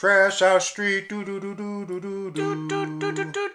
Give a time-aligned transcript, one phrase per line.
[0.00, 1.10] Trash House Street.
[1.10, 3.50] Do do do do do do do.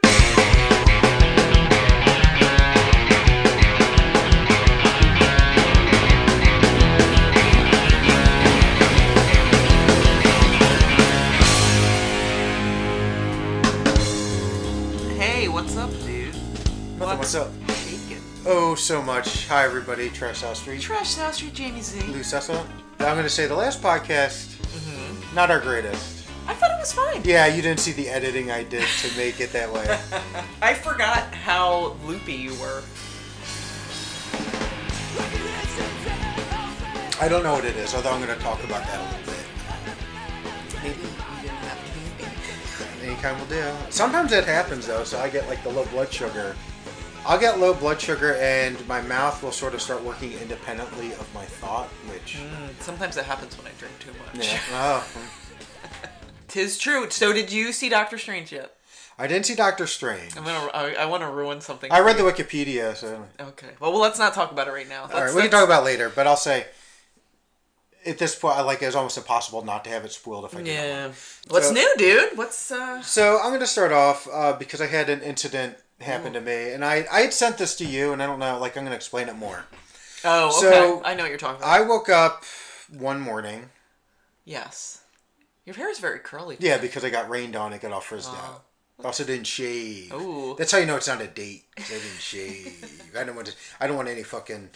[15.18, 16.34] Hey, what's up, dude?
[17.00, 17.52] Nothing, what's up?
[17.70, 18.22] Shaking.
[18.46, 19.48] Oh, so much.
[19.48, 20.10] Hi, everybody.
[20.10, 20.82] Trash House Street.
[20.82, 22.02] Trash House Street, Jamie Z.
[22.08, 22.66] Lou Sessa.
[23.00, 25.36] I'm going to say the last podcast, Mm-hmm.
[25.36, 26.15] not our greatest.
[26.48, 27.22] I thought it was fine.
[27.24, 30.00] Yeah, you didn't see the editing I did to make it that way.
[30.62, 32.84] I forgot how loopy you were.
[37.20, 39.34] I don't know what it is, although I'm going to talk about that a little
[39.34, 39.46] bit.
[40.84, 43.08] Maybe you didn't have a baby.
[43.08, 43.64] Any kind will do.
[43.90, 46.56] Sometimes that happens though, so I get like the low blood sugar.
[47.26, 51.34] I'll get low blood sugar and my mouth will sort of start working independently of
[51.34, 52.38] my thought, which.
[52.38, 54.46] Mm, sometimes that happens when I drink too much.
[54.46, 54.60] Yeah.
[54.74, 55.08] Oh,
[56.56, 57.10] Tis true.
[57.10, 58.74] So did you see Doctor Strange yet?
[59.20, 60.38] I didn't see Doctor Strange.
[60.38, 60.72] I'm gonna.
[60.74, 61.92] I, I want to ruin something.
[61.92, 62.24] I read the.
[62.24, 63.26] Wikipedia, so.
[63.38, 63.72] Okay.
[63.82, 65.02] Well, well, let's not talk about it right now.
[65.02, 66.66] All Let's- right, we can talk about it later, but I'll say.
[68.06, 70.68] At this point, like it's almost impossible not to have it spoiled if I didn't
[70.74, 71.12] Yeah.
[71.50, 72.38] What's So- new, dude?
[72.38, 73.02] What's uh?
[73.02, 76.72] So I'm going to start off uh, because I had an incident happen to me,
[76.72, 78.92] and I I had sent this to you, and I don't know, like I'm going
[78.92, 79.66] to explain it more.
[80.24, 80.72] Oh, okay.
[80.72, 81.68] So, I know what you're talking about.
[81.70, 82.44] I woke up
[82.98, 83.72] one morning,
[84.46, 85.02] yes.
[85.66, 86.58] Your hair is very curly.
[86.60, 88.36] yeah, because I got rained on, it got all frizzed Oh.
[88.36, 88.64] out.
[89.04, 90.14] I also didn't shave.
[90.14, 90.56] Ooh.
[90.58, 91.66] That's how you know it's not a date.
[91.78, 93.12] I didn't shave.
[93.18, 93.54] I don't want to.
[93.82, 94.70] I don't want any fucking.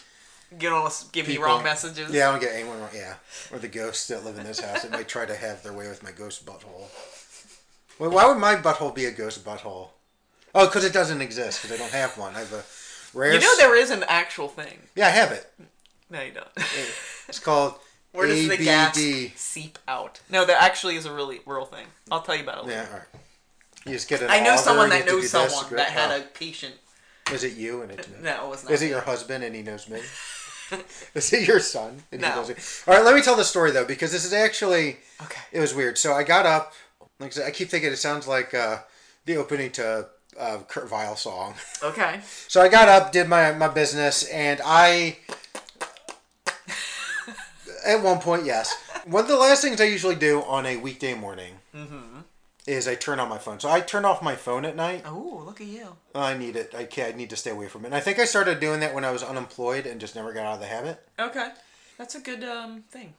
[0.52, 2.10] You don't want to give me wrong messages.
[2.12, 2.80] Yeah, I don't get anyone.
[2.80, 3.14] wrong- Yeah,
[3.52, 5.88] or the ghosts that live in this house that might try to have their way
[5.88, 6.88] with my ghost butthole.
[7.98, 9.90] Well, why would my butthole be a ghost butthole?
[10.54, 11.62] Oh, because it doesn't exist.
[11.62, 12.34] Because I don't have one.
[12.34, 12.64] I have a
[13.16, 13.32] rare.
[13.32, 14.78] You know there is an actual thing.
[14.96, 15.50] Yeah, I have it.
[16.10, 16.48] No, you don't.
[17.28, 17.76] It's called
[18.12, 19.32] Where does the gas ABD.
[19.36, 20.20] seep out?
[20.30, 21.86] No, that actually is a really real thing.
[22.10, 22.80] I'll tell you about it later.
[22.80, 23.06] Yeah, all right.
[23.86, 24.30] You just get an.
[24.30, 26.18] I know auger, someone you that have to knows do someone that had oh.
[26.18, 26.74] a patient.
[27.32, 28.14] Is it you and it's me?
[28.22, 28.72] No, it was not.
[28.72, 30.00] Is it your husband and he knows me?
[31.14, 32.02] Is it your son?
[32.12, 32.36] And he No.
[32.36, 32.54] knows me?
[32.86, 35.40] All right, let me tell the story though, because this is actually Okay.
[35.52, 35.98] it was weird.
[35.98, 36.74] So I got up.
[37.18, 38.78] Like I said, I keep thinking it sounds like uh,
[39.26, 40.06] the opening to
[40.38, 41.54] uh, Kurt Vile song.
[41.82, 42.20] Okay.
[42.48, 45.18] So I got up, did my my business, and I.
[47.86, 48.74] At one point, yes.
[49.06, 51.54] One of the last things I usually do on a weekday morning
[52.66, 53.58] is I turn on my phone.
[53.58, 55.02] So I turn off my phone at night.
[55.06, 55.96] Oh, look at you.
[56.14, 56.74] I need it.
[56.76, 57.14] I can't.
[57.14, 57.86] I need to stay away from it.
[57.88, 60.44] And I think I started doing that when I was unemployed and just never got
[60.46, 61.02] out of the habit.
[61.18, 61.48] Okay.
[61.98, 63.14] That's a good um thing.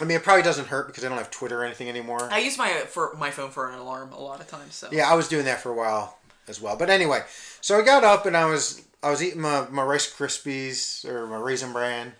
[0.00, 2.28] I mean, it probably doesn't hurt because I don't have Twitter or anything anymore.
[2.30, 4.74] I use my for my phone for an alarm a lot of times.
[4.74, 6.76] So Yeah, I was doing that for a while as well.
[6.76, 7.22] But anyway,
[7.60, 11.26] so I got up and I was I was eating my, my Rice Krispies or
[11.26, 12.12] my Raisin Bran,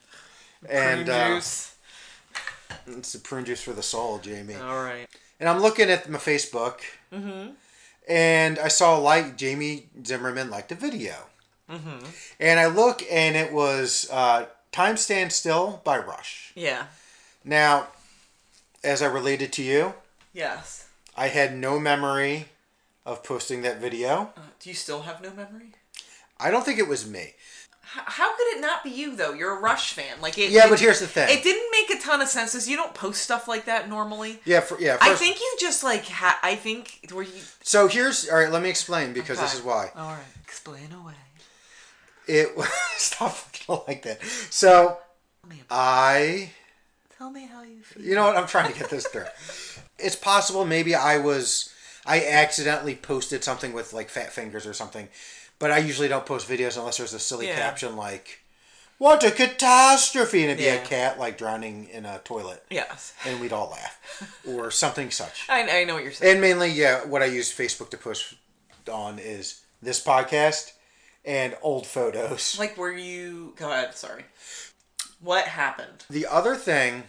[0.69, 1.75] and Prune uh, juice.
[2.87, 4.55] it's the prune juice for the soul, Jamie.
[4.55, 5.07] All right.
[5.41, 6.81] And I'm looking at my Facebook,
[7.13, 7.51] Mm-hmm.
[8.09, 11.15] and I saw like Jamie Zimmerman liked a video,
[11.71, 12.05] Mm-hmm.
[12.41, 16.53] and I look and it was uh, "Time Stand Still" by Rush.
[16.55, 16.85] Yeah.
[17.45, 17.89] Now,
[18.83, 19.95] as I related to you,
[20.33, 20.87] Yes.
[21.17, 22.47] I had no memory
[23.05, 24.31] of posting that video.
[24.37, 25.73] Uh, do you still have no memory?
[26.39, 27.35] I don't think it was me.
[27.91, 29.33] How could it not be you though?
[29.33, 30.21] You're a Rush fan.
[30.21, 30.51] Like it.
[30.51, 31.29] Yeah, it- but here's the thing.
[31.31, 34.41] It didn't make a ton of sense because you don't post stuff like that normally.
[34.45, 34.99] Yeah, for, yeah.
[35.01, 38.51] I think you just like ha- I think were you So here's all right.
[38.53, 41.15] Let me explain because this is why All right, explain away.
[42.27, 42.49] it.
[42.97, 43.37] Stop
[43.89, 44.23] like that.
[44.51, 44.99] So
[45.43, 46.51] Tell me, about, I,
[47.17, 48.03] tell me how you feel.
[48.05, 48.37] you know what?
[48.37, 49.25] I'm trying to get this through.
[49.99, 51.73] it's possible maybe I was
[52.07, 55.09] I accidentally posted something with like fat fingers or something,
[55.59, 57.57] but I usually don't post videos unless there's a silly Yeah.
[57.57, 58.41] caption like
[58.99, 60.75] "What a catastrophe!" and it'd be Yeah.
[60.83, 63.99] a cat like drowning in a toilet, Yes, and we'd all laugh
[64.47, 65.47] or something such.
[65.49, 66.33] I, I know what you're saying.
[66.33, 68.35] And mainly, yeah, what I use Facebook to post
[68.91, 70.73] on is this podcast
[71.25, 72.59] and old photos.
[72.59, 73.53] Like, were you?
[73.57, 73.95] Go ahead.
[73.95, 74.25] Sorry.
[75.21, 76.05] What happened?
[76.09, 77.03] The other thing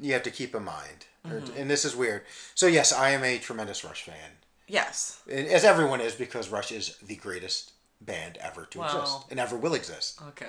[0.00, 1.56] you have to keep in mind, Mm-hmm.
[1.60, 2.22] and this is weird.
[2.54, 4.38] So yes, I am a tremendous Rush fan,
[4.68, 5.18] Yes.
[5.28, 8.86] as everyone is, because Rush is the greatest band ever to Wow.
[9.00, 10.20] exist and ever will exist.
[10.28, 10.48] Okay.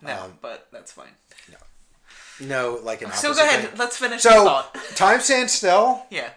[0.00, 1.14] No, Um, but that's fine.
[1.48, 1.56] No,
[2.40, 3.68] No, like an So go ahead.
[3.68, 3.78] thing.
[3.78, 4.94] Let's finish the So.
[4.96, 6.30] "Time Stands Still" Yeah.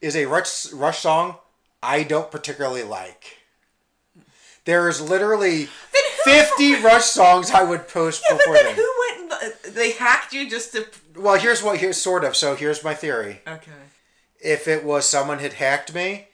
[0.00, 1.38] is a Rush Rush song
[1.82, 3.38] I don't particularly like.
[4.64, 5.66] There is literally
[6.24, 8.74] fifty Rush songs I would post Yeah, but before then then.
[8.76, 9.32] who went?
[9.42, 10.86] And, they hacked you just to.
[11.16, 12.36] Well, here's what here's sort of.
[12.36, 13.42] So here's my theory.
[13.46, 13.70] Okay.
[14.40, 16.27] If it was someone had hacked me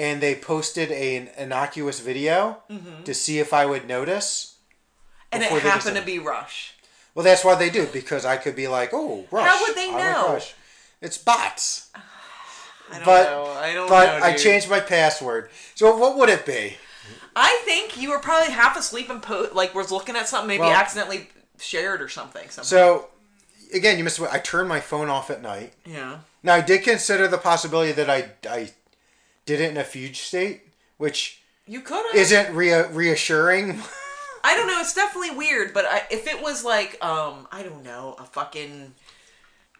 [0.00, 3.02] and they posted an innocuous video mm-hmm.
[3.04, 4.56] to see if I would notice.
[5.30, 6.72] And it happened to be Rush.
[7.14, 9.92] Well, that's why they do because I could be like, "Oh, Rush." How would they
[9.92, 10.32] like know?
[10.32, 10.54] Rush."
[11.02, 11.90] It's bots.
[12.90, 13.44] I don't but know.
[13.52, 14.24] I don't but know.
[14.24, 15.50] I changed my password.
[15.74, 16.76] So what would it be?
[17.36, 20.62] I think you were probably half asleep and po- like was looking at something, maybe
[20.62, 22.48] Well- accidentally shared or something.
[22.48, 22.64] something.
[22.64, 23.10] So
[23.74, 24.20] again, you missed.
[24.20, 25.74] I turned my phone off at night.
[25.84, 26.20] yeah.
[26.42, 28.70] Now I did consider the possibility that I I
[29.50, 30.62] did it in a fugue state,
[30.96, 32.14] which You could have.
[32.14, 33.80] isn't rea- reassuring.
[34.44, 34.78] I don't know.
[34.80, 38.94] It's definitely weird, but I, if it was like, um, I don't know, a fucking,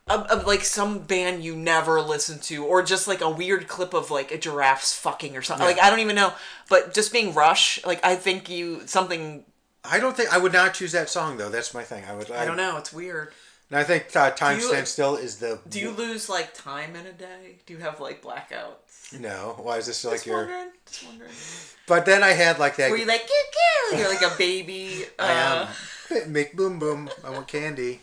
[0.09, 3.95] a, a, like some band you never listened to, or just like a weird clip
[3.95, 5.65] of like a giraffe's fucking or something.
[5.67, 5.75] Yeah.
[5.75, 6.33] Like I don't even know.
[6.69, 9.45] But just being Rush, like I think you something.
[9.85, 11.49] I don't think I would not choose that song though.
[11.49, 12.05] That's my thing.
[12.11, 12.29] I would.
[12.33, 12.77] I don't know.
[12.77, 13.33] It's weird.
[13.71, 15.61] And I think uh, "Time you- Stands Still" is the.
[15.69, 17.59] Do you lose like time in a day?
[17.67, 19.19] Do you have like blackouts?
[19.19, 19.55] No.
[19.59, 20.39] Why is this like Just your?
[20.39, 20.69] wondering.
[20.87, 21.31] Just wondering.
[21.87, 22.91] But then I had like that.
[22.91, 23.29] Were you like,
[23.97, 25.05] you're like a baby?
[25.19, 25.69] I Uh,
[26.17, 26.33] am.
[26.33, 27.09] Make boom boom.
[27.25, 28.01] I want candy.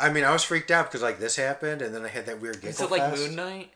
[0.00, 2.40] I mean, I was freaked out because like this happened, and then I had that
[2.40, 3.22] weird giggle is it like fest.
[3.22, 3.72] Moon Knight?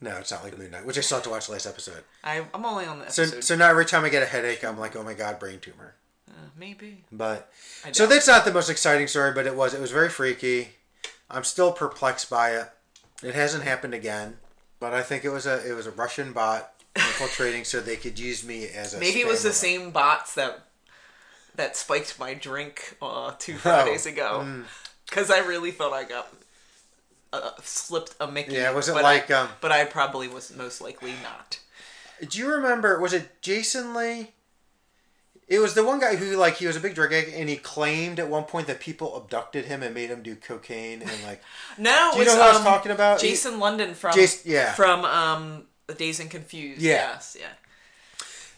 [0.00, 2.02] No, it's not like Moon Knight, which I still have to watch the last episode.
[2.24, 4.78] I, I'm only on the So, so now every time I get a headache, I'm
[4.78, 5.94] like, oh my god, brain tumor.
[6.34, 7.04] Uh, maybe.
[7.12, 7.50] But
[7.92, 9.74] so that's not the most exciting story, but it was.
[9.74, 10.68] It was very freaky.
[11.30, 12.70] I'm still perplexed by it.
[13.22, 14.38] It hasn't happened again,
[14.80, 18.18] but I think it was a it was a Russian bot infiltrating so they could
[18.18, 19.00] use me as a.
[19.00, 20.66] Maybe it was the same bots that
[21.54, 24.42] that spiked my drink uh, two Fridays ago.
[24.44, 24.64] mm.
[25.08, 26.28] Because I really thought I got
[27.32, 28.54] uh, slipped a Mickey.
[28.54, 31.58] Yeah, was it like, I, um, But I probably was most likely not.
[32.28, 33.00] Do you remember?
[33.00, 34.30] Was it Jason Lee?
[35.46, 37.56] It was the one guy who like he was a big drug addict, and he
[37.56, 41.42] claimed at one point that people abducted him and made him do cocaine and like.
[41.78, 43.20] No, Do you know who I was um, talking about?
[43.20, 44.72] Jason London from Jason- yeah.
[44.72, 45.64] from um,
[45.96, 46.80] Dazed and Confused.
[46.80, 47.12] Yeah.
[47.12, 47.46] Yes, yeah.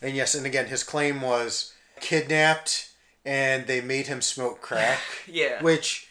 [0.02, 2.90] And yes, and again, his claim was kidnapped
[3.24, 5.00] and they made him smoke crack.
[5.26, 5.60] Yeah.
[5.62, 6.08] Which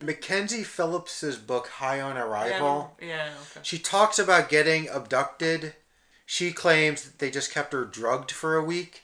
[0.00, 3.60] Mackenzie Phillips's book High on Arrival, Yeah, yeah, okay.
[3.62, 5.74] she talks about getting abducted.
[6.24, 9.02] She claims that they just kept her drugged for a week,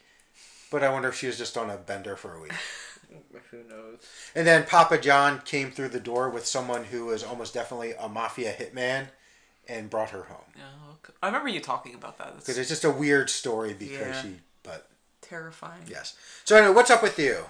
[0.73, 2.53] but I wonder if she was just on a bender for a week.
[3.51, 3.99] Who knows?
[4.35, 8.09] And then Papa John came through the door with someone who was almost definitely a
[8.09, 9.09] mafia hitman
[9.69, 10.45] and brought her home.
[10.57, 10.63] Yeah,
[10.95, 11.13] okay.
[11.23, 12.37] I remember you talking about that.
[12.39, 14.23] Because it's just a weird story because Yeah.
[14.23, 14.89] she, but
[15.21, 15.83] terrifying.
[15.87, 16.17] yes.
[16.45, 17.45] So anyway, what's up with you?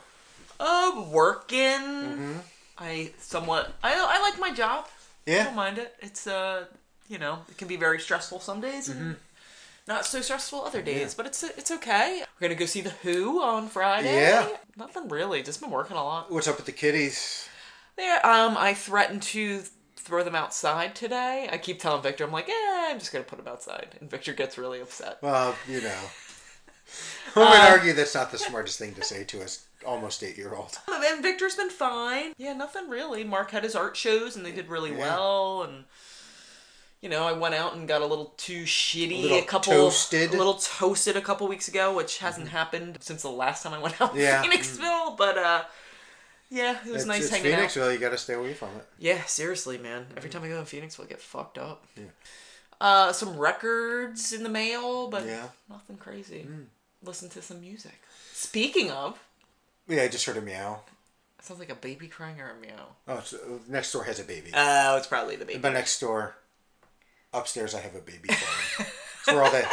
[0.59, 1.59] Uh, working.
[1.59, 2.33] Mm-hmm.
[2.79, 3.73] I somewhat.
[3.83, 4.89] I I like my job.
[5.29, 5.95] I don't mind it.
[6.01, 6.65] It's uh,
[7.09, 9.13] you know, it can be very stressful some days, Mm-hmm.
[9.89, 11.15] Not so stressful other days.
[11.15, 12.23] But it's it's okay.
[12.41, 14.15] We're gonna go see the Who on Friday.
[14.15, 14.49] Yeah.
[14.77, 15.43] Nothing really.
[15.43, 16.31] Just been working a lot.
[16.31, 17.49] What's up with the kitties?
[17.97, 18.25] There.
[18.27, 19.63] Um, I threatened to
[19.97, 21.49] throw them outside today.
[21.53, 22.53] I keep telling Victor, I'm like, eh,
[22.91, 25.19] I'm just gonna put them outside, and Victor gets really upset.
[25.23, 25.99] Well, you know.
[27.37, 30.23] I would Uh, argue that's not the smartest thing to say to a s- almost
[30.23, 30.79] eight year old.
[30.89, 32.33] And Victor's been fine.
[32.37, 33.25] Yeah, nothing really.
[33.25, 34.99] Mark had his art shows and they did really Yeah.
[34.99, 35.85] well and
[37.03, 39.73] you know, I went out and got a little too shitty A little a couple
[39.75, 40.29] toasted.
[40.31, 40.35] Mm-hmm.
[40.35, 43.79] a little toasted a couple weeks ago, which hasn't happened since the last time I
[43.79, 44.43] went out Yeah.
[44.43, 45.63] in Phoenixville, but uh
[46.49, 47.61] yeah, it was It's, nice it's hanging out.
[47.61, 48.87] Phoenixville, you gotta stay away from it.
[48.99, 50.07] Yeah, seriously, man.
[50.17, 51.85] Every time I go to Phoenixville, I get fucked up.
[51.97, 52.05] Yeah.
[52.81, 55.49] Uh, some records in the mail, but Yeah.
[55.71, 56.47] nothing crazy.
[57.03, 57.99] Listen to some music.
[58.33, 59.19] Speaking of,
[59.89, 60.83] Yeah, I just heard a meow.
[61.39, 62.87] it sounds like a baby crying or a meow.
[63.09, 63.23] Oh, uh,
[63.69, 64.51] next door has a baby.
[64.55, 65.59] Oh, it's probably the baby.
[65.59, 66.37] but next door,
[67.35, 68.89] upstairs, I have a baby farm.
[69.21, 69.67] it's where all the,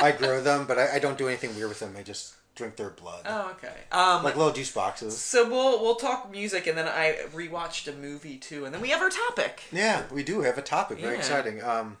[0.00, 1.94] I grow them, but I, I don't do anything weird with them.
[1.98, 3.22] I just drink their blood.
[3.26, 3.72] Oh, okay.
[3.92, 5.16] Um, Like little juice boxes.
[5.16, 8.90] so we'll we'll talk music, and then I rewatched a movie too, and then we
[8.90, 9.62] have our topic.
[9.72, 10.98] Yeah, we do have a topic.
[10.98, 11.18] Very Yeah.
[11.18, 11.62] exciting.
[11.62, 11.96] Um,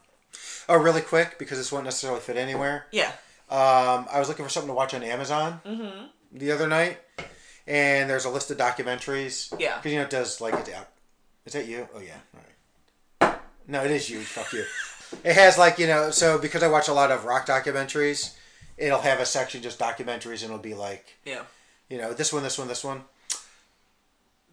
[0.68, 2.86] oh, really quick, because this won't necessarily fit anywhere.
[2.92, 3.12] Yeah.
[3.50, 5.60] Um, I was looking for something to watch on Amazon
[6.32, 6.98] the other night,
[7.66, 9.52] and there's a list of documentaries.
[9.58, 9.76] Yeah.
[9.76, 10.88] Because you know it does like it's out.
[11.44, 11.88] Is that you?
[11.94, 12.16] Oh yeah.
[12.34, 13.36] All right.
[13.68, 14.20] No, it is you.
[14.20, 14.64] Fuck you.
[15.24, 18.34] It has like you know so because I watch a lot of rock documentaries,
[18.76, 21.42] it'll have a section just documentaries and it'll be like Yeah.
[21.88, 23.02] you know this one, this one, this one.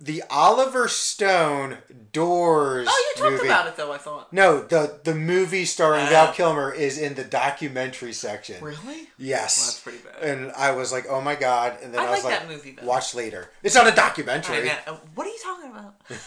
[0.02, 1.80] The Oliver Stone
[2.14, 2.88] Doors.
[2.90, 3.48] Oh, you talked movie.
[3.48, 3.92] about it though.
[3.92, 4.32] I thought.
[4.32, 6.10] No, the the movie starring Ah.
[6.10, 8.64] Val Kilmer is in the documentary section.
[8.64, 9.10] Really?
[9.18, 9.58] Yes.
[9.58, 10.24] Well, that's pretty bad.
[10.40, 11.80] And I was like, oh my god.
[11.84, 12.88] And then I I, was like like, that movie, though.
[12.88, 13.50] watch later.
[13.62, 14.70] It's not a documentary.
[15.16, 15.96] what are you talking about?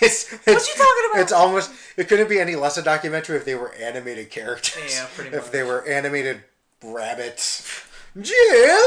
[0.00, 1.22] It's, it's, What you talking about?
[1.22, 1.72] It's almost.
[1.96, 4.94] It couldn't be any less a documentary if they were animated characters.
[4.94, 5.38] Yeah, pretty much.
[5.38, 6.42] If they were animated
[6.82, 7.86] rabbits.
[8.20, 8.80] Jim,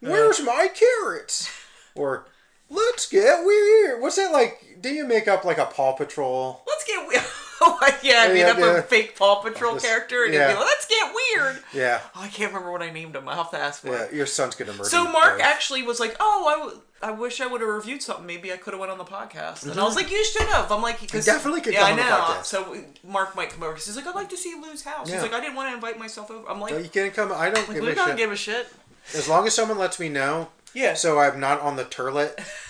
[0.00, 1.50] where's my carrots?
[1.94, 2.26] Or
[2.70, 4.00] let's get weird.
[4.00, 4.78] What's that like?
[4.80, 6.62] Do you make up like a Paw Patrol?
[6.66, 7.24] Let's get weird.
[8.02, 8.76] yeah, I made Yeah, up yeah.
[8.78, 10.48] a fake Paw Patrol This- character, and yeah.
[10.48, 12.00] he'd be like, "Let's get weird." Yeah.
[12.16, 13.28] Oh, I can't remember what I named him.
[13.28, 14.06] I'll have to ask Yeah.
[14.12, 14.84] Your son's gonna murder.
[14.84, 15.46] So Mark both.
[15.46, 18.26] actually was like, "Oh, I, w- I wish I would have reviewed something.
[18.26, 20.70] Maybe I could have went on the podcast." And I was like, "You should have."
[20.70, 21.20] I'm like, Mm-hmm.
[21.20, 22.02] definitely could yeah, come I
[22.36, 22.40] know.
[22.42, 25.22] So Mark might come over because he's like, "I'd like to see Lou's house." He's
[25.22, 27.32] like, "I didn't want to invite myself over." I'm like, No, you can't come.
[27.32, 28.16] I don't like give Lou a shit.
[28.16, 28.68] give a shit.
[29.14, 30.48] As long as someone lets me know.
[30.74, 30.94] Yeah.
[30.94, 32.38] So I'm not on the turlet.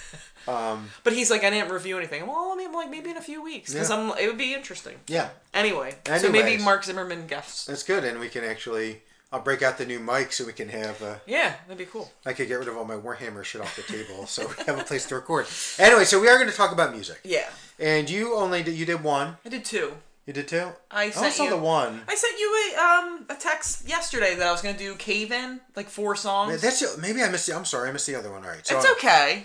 [0.49, 0.89] Um.
[1.05, 2.27] But he's like, I didn't review anything.
[2.27, 3.97] Well, I mean, like maybe in a few weeks because Yeah.
[3.97, 4.19] I'm.
[4.19, 4.97] It would be interesting.
[5.07, 5.29] Yeah.
[5.53, 7.67] Anyway, so maybe Mark Zimmerman guests.
[7.67, 9.03] That's good, and we can actually.
[9.31, 11.03] I'll break out the new mic so we can have.
[11.03, 12.11] Uh, Yeah, that'd be cool.
[12.25, 14.79] I could get rid of all my Warhammer shit off the table, so we have
[14.79, 15.47] a place to record.
[15.79, 17.47] Anyway, so we are going to talk about music, Yeah,
[17.79, 19.37] and you only did, you did one.
[19.45, 19.93] I did two.
[20.25, 20.69] You did two.
[20.91, 22.03] I I sent saw you- the one.
[22.09, 25.61] I sent you a um a text yesterday that I was gonna do Cave In,
[25.77, 26.61] like four songs.
[26.63, 27.47] That's maybe I missed.
[27.49, 28.45] The, I'm sorry, I missed the other one.
[28.45, 29.45] All right, so it's okay.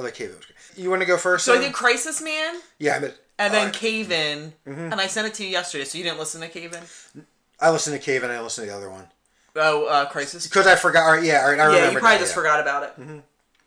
[0.00, 0.28] Oh, the cave.
[0.36, 0.56] was good.
[0.82, 1.44] You want to go first?
[1.44, 3.74] So I did Crisis Man Yeah, but and then right.
[3.74, 4.92] Cave In, Mm-hmm.
[4.92, 5.84] and I sent it to you yesterday.
[5.84, 7.24] So you didn't listen to Cave In?
[7.60, 9.06] I listened to Cave and I listened to the other one
[9.56, 10.46] Oh, uh, Crisis.
[10.46, 11.04] because I forgot.
[11.04, 11.76] All right, yeah, all right, I remember.
[11.86, 12.34] Yeah, you probably now, just yeah.
[12.36, 13.00] forgot about it.
[13.00, 13.18] Mm-hmm.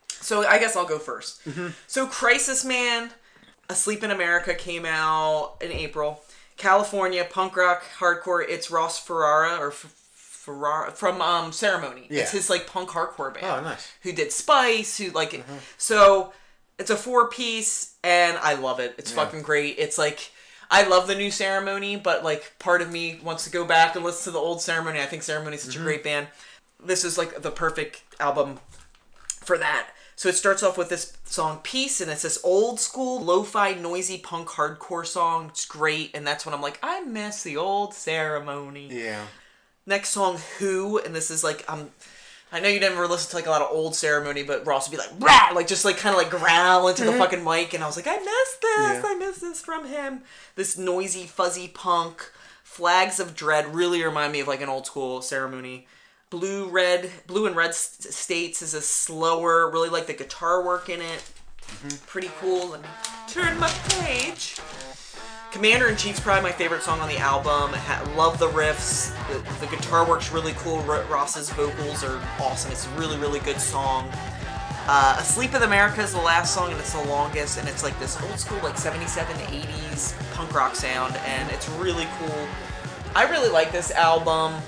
[0.08, 3.10] So I guess I'll go 1st So Crisis Man,
[3.68, 6.20] Asleep in America came out in April.
[6.56, 8.44] California punk rock hardcore.
[8.48, 9.94] It's Ross Ferrara or F-
[10.44, 12.06] Ferrara from um Ceremony.
[12.10, 12.22] Yeah.
[12.22, 13.46] It's his like punk hardcore band.
[13.46, 13.90] Oh, nice.
[14.02, 14.98] Who did Spice?
[14.98, 15.56] Who like Mm-hmm.
[15.78, 16.32] so?
[16.76, 18.94] It's a four piece, and I love it.
[18.98, 19.76] It's fucking great.
[19.78, 20.30] It's like.
[20.70, 24.04] I love the new ceremony, but like part of me wants to go back and
[24.04, 24.98] listen to the old ceremony.
[24.98, 25.82] I think ceremony is such Mm-hmm.
[25.82, 26.26] a great band.
[26.84, 28.58] This is like the perfect album
[29.42, 29.90] for that.
[30.16, 34.18] So it starts off with this song Peace and it's this old school lo-fi noisy
[34.18, 35.48] punk hardcore song.
[35.50, 38.88] It's great and that's when I'm like I miss the old ceremony.
[38.90, 39.26] Yeah.
[39.86, 41.90] Next song Who and this is like um
[42.52, 44.96] I know you never listen to like a lot of old ceremony, but Ross would
[44.96, 47.82] be like rah, like just like kind of like growl into the fucking mic and
[47.82, 49.02] I was like I miss this.
[49.02, 49.02] Yeah.
[49.04, 50.22] I miss this from him.
[50.54, 52.30] This noisy fuzzy punk
[52.62, 55.86] Flags of Dread really remind me of like an old school ceremony.
[56.30, 61.00] Blue Red, Blue and Red States is a slower, really like the guitar work in
[61.00, 61.22] it.
[62.06, 62.70] Pretty cool.
[62.70, 62.88] Let me
[63.28, 64.56] turn my page.
[65.54, 67.72] Commander in Chief's probably my favorite song on the album.
[67.72, 69.14] Ha- love the riffs.
[69.28, 70.78] The, the guitar work's really cool.
[70.90, 72.72] R- Ross's vocals are awesome.
[72.72, 74.10] It's a really, really good song.
[74.88, 77.96] Uh, Asleep in America is the last song and it's the longest and it's like
[78.00, 82.46] this old school like 77 80s punk rock sound and it's really cool.
[83.14, 84.60] I really like this album.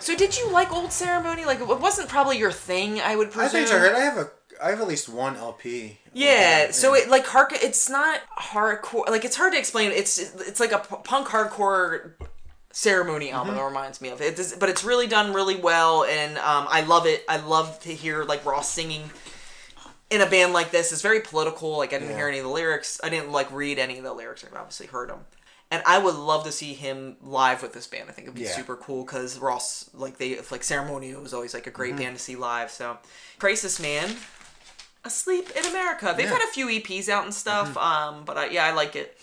[0.00, 1.44] So did you like Old Ceremony?
[1.44, 3.50] Like it wasn't probably your thing, I would I presume.
[3.50, 3.76] think so.
[3.78, 3.94] Right?
[3.94, 4.30] I have a.
[4.62, 5.98] I have at least one LP.
[6.14, 7.52] Yeah, so it like hark.
[7.52, 9.08] It's not hardcore.
[9.08, 9.90] Like it's hard to explain.
[9.92, 12.12] It's it's like a punk hardcore
[12.70, 13.56] ceremony album.
[13.56, 16.80] It reminds me of it, It's- but it's really done really well, and um, I
[16.82, 17.24] love it.
[17.28, 19.10] I love to hear like Ross singing
[20.10, 20.92] in a band like this.
[20.92, 21.76] It's very political.
[21.76, 22.16] Like I didn't Yeah.
[22.18, 23.00] hear any of the lyrics.
[23.02, 24.44] I didn't like read any of the lyrics.
[24.44, 25.24] I've obviously heard them.
[25.70, 28.08] And I would love to see him live with this band.
[28.08, 28.54] I think it'd be Yeah.
[28.54, 31.76] super cool because Ross, like they, like Ceremonial was always like a Mm-hmm.
[31.76, 32.70] great band to see live.
[32.70, 32.98] So,
[33.40, 34.14] Crisis Man,
[35.04, 36.14] Asleep in America.
[36.16, 36.32] They've Yeah.
[36.32, 36.40] Mm-hmm.
[36.40, 37.76] had a few EPs out and stuff.
[37.76, 39.18] Um, but I, yeah, I like it.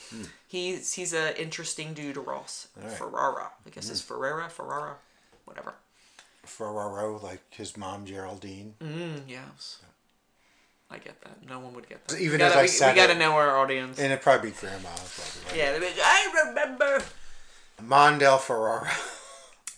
[0.47, 2.85] He's he's an interesting dude, Ross right.
[2.87, 2.95] Mm-hmm.
[2.95, 3.51] Ferrara.
[3.65, 4.95] I guess it's Ferrara, Ferrara,
[5.45, 5.73] whatever.
[6.43, 8.73] Ferraro, like his mom Geraldine.
[8.81, 9.79] Mm, yes.
[10.89, 11.47] I get that.
[11.47, 12.19] No one would get that.
[12.19, 13.17] Even we as gotta, I we, said we gotta it.
[13.19, 13.97] know our audience.
[13.97, 14.89] And it'd probably be grandma.
[14.89, 15.55] Probably, right?
[15.57, 17.03] yeah, be I remember.
[17.81, 18.91] Mondale Ferrara.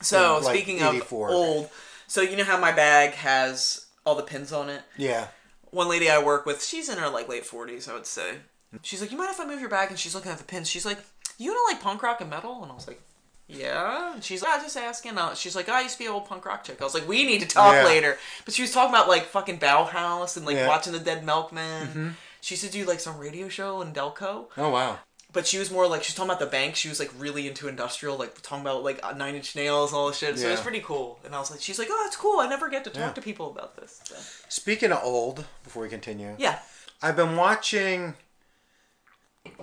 [0.01, 1.29] So Like speaking 84.
[1.29, 1.69] of old,
[2.07, 4.81] so you know how my bag has all the pins on it.
[4.97, 5.27] yeah.
[5.73, 8.35] One lady I work with, she's in her like late forties, I would say.
[8.81, 10.69] She's like, "You mind if I move your bag?" And she's looking at the pins.
[10.69, 10.99] She's like,
[11.37, 13.01] "You don't like punk rock and metal?" And I was like,
[13.47, 16.05] "Yeah." And she's like, "I was just asking." Uh, she's like, "I used to be
[16.05, 17.85] an old punk rock chick." I was like, "We need to talk Yeah.
[17.85, 20.67] later." But she was talking about like fucking Bauhaus and like Yeah.
[20.67, 22.15] watching the Dead Milkmen.
[22.41, 24.47] She used to do like some radio show in Delco.
[24.57, 24.99] Oh wow.
[25.33, 26.75] But she was more like she's talking about the bank.
[26.75, 30.07] She was like really into industrial, like talking about like Nine Inch Nails and all
[30.07, 30.37] this shit.
[30.37, 31.19] So it was pretty cool.
[31.25, 32.39] And I was like, she's like, oh, it's cool.
[32.39, 33.11] I never get to talk Yeah.
[33.13, 33.99] to people about this.
[34.03, 34.15] So,
[34.47, 36.59] Speaking of old, before we continue, yeah.
[37.01, 38.13] I've been watching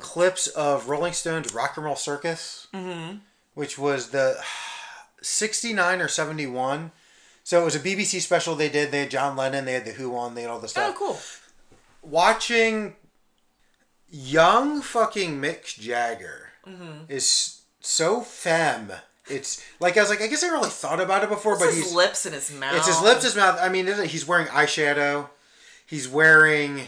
[0.01, 3.19] clips of Rolling Stone's Rock and Roll Circus, Mm-hmm.
[3.55, 4.43] which was the
[5.23, 6.91] 69 or 71.
[7.45, 8.91] So it was a BBC special they did.
[8.91, 10.95] They had John Lennon, they had The Who on, they had all this stuff.
[10.95, 11.19] Oh, cool.
[12.03, 12.97] Watching
[14.11, 17.05] young fucking Mick Jagger Mm-hmm.
[17.11, 18.93] is so femme.
[19.29, 21.77] It's like I was like I guess I really thought about it before, but his
[21.85, 22.77] he's lips and his mouth.
[22.77, 23.59] it's his lips, his mouth.
[23.61, 25.31] I mean, he's wearing eyeshadow.
[25.87, 26.83] He's wearing.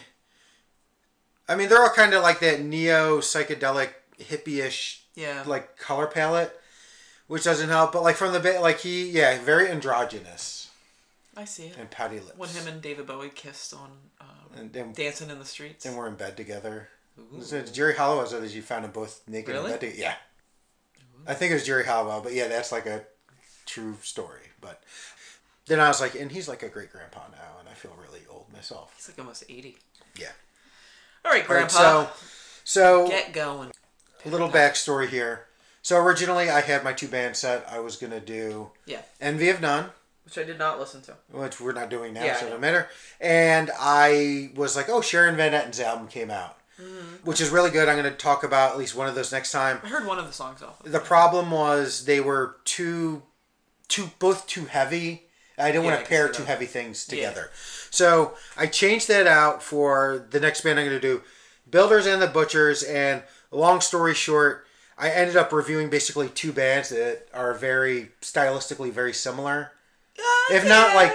[1.49, 5.43] I mean, they're all kind of like that neo psychedelic hippie-ish Yeah.
[5.47, 6.59] like color palette,
[7.27, 7.93] which doesn't help.
[7.93, 10.69] But like from the ba- like he yeah very androgynous
[11.37, 11.77] I see it.
[11.79, 12.37] and pouty lips.
[12.37, 14.25] When him and David Bowie kissed on uh,
[14.59, 15.87] and, and, Dancing in the Streets.
[15.87, 16.89] and we're in bed together.
[17.43, 19.95] So Jerry Halliwell said that you found them both naked Really?
[19.97, 20.15] Yeah.
[21.27, 23.05] I think it was Jerry Halliwell, but yeah, that's like a
[23.67, 24.41] true story.
[24.61, 24.83] But
[25.67, 28.21] then I was like, and he's like a great grandpa now, and I feel really
[28.31, 28.93] old myself.
[28.97, 29.77] He's like almost 80.
[30.19, 30.27] Yeah.
[31.25, 32.07] All right, All right, Grandpa.
[32.07, 32.09] so,
[32.65, 33.71] so get going.
[34.25, 35.47] a little backstory here.
[35.83, 37.67] So originally, I had my two band set.
[37.71, 39.03] I was gonna do Yeah.
[39.21, 39.91] Envy of None,
[40.25, 41.15] Which I did not listen to.
[41.31, 42.89] which we're not doing now, Yeah, so it doesn't matter.
[43.21, 47.27] And I was like, oh, Sharon Van Etten's album came out, Mm-hmm.
[47.29, 47.89] which is really good.
[47.89, 49.79] I'm going to talk about at least one of those next time.
[49.85, 50.83] I heard one of the songs off.
[50.83, 53.23] The problem was they were too,
[53.89, 55.25] too both too heavy.
[55.59, 57.29] I didn't Yeah, want to pair two heavy things Yeah.
[57.29, 57.51] together.
[57.91, 61.23] So I changed that out for the next band I'm going to do,
[61.71, 62.83] Builders and the Butchers.
[62.83, 68.91] And long story short, I ended up reviewing basically two bands that are very stylistically
[68.91, 69.73] very similar
[70.51, 71.13] if not like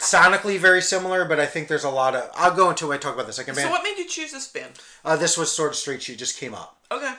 [0.00, 2.30] sonically very similar, but I think there's a lot of.
[2.34, 3.70] I'll go into when I talk about the second So band.
[3.72, 4.72] what made you choose this band?
[5.04, 6.78] Uh, this was sort of straight shoot, just came up.
[6.90, 7.14] Okay.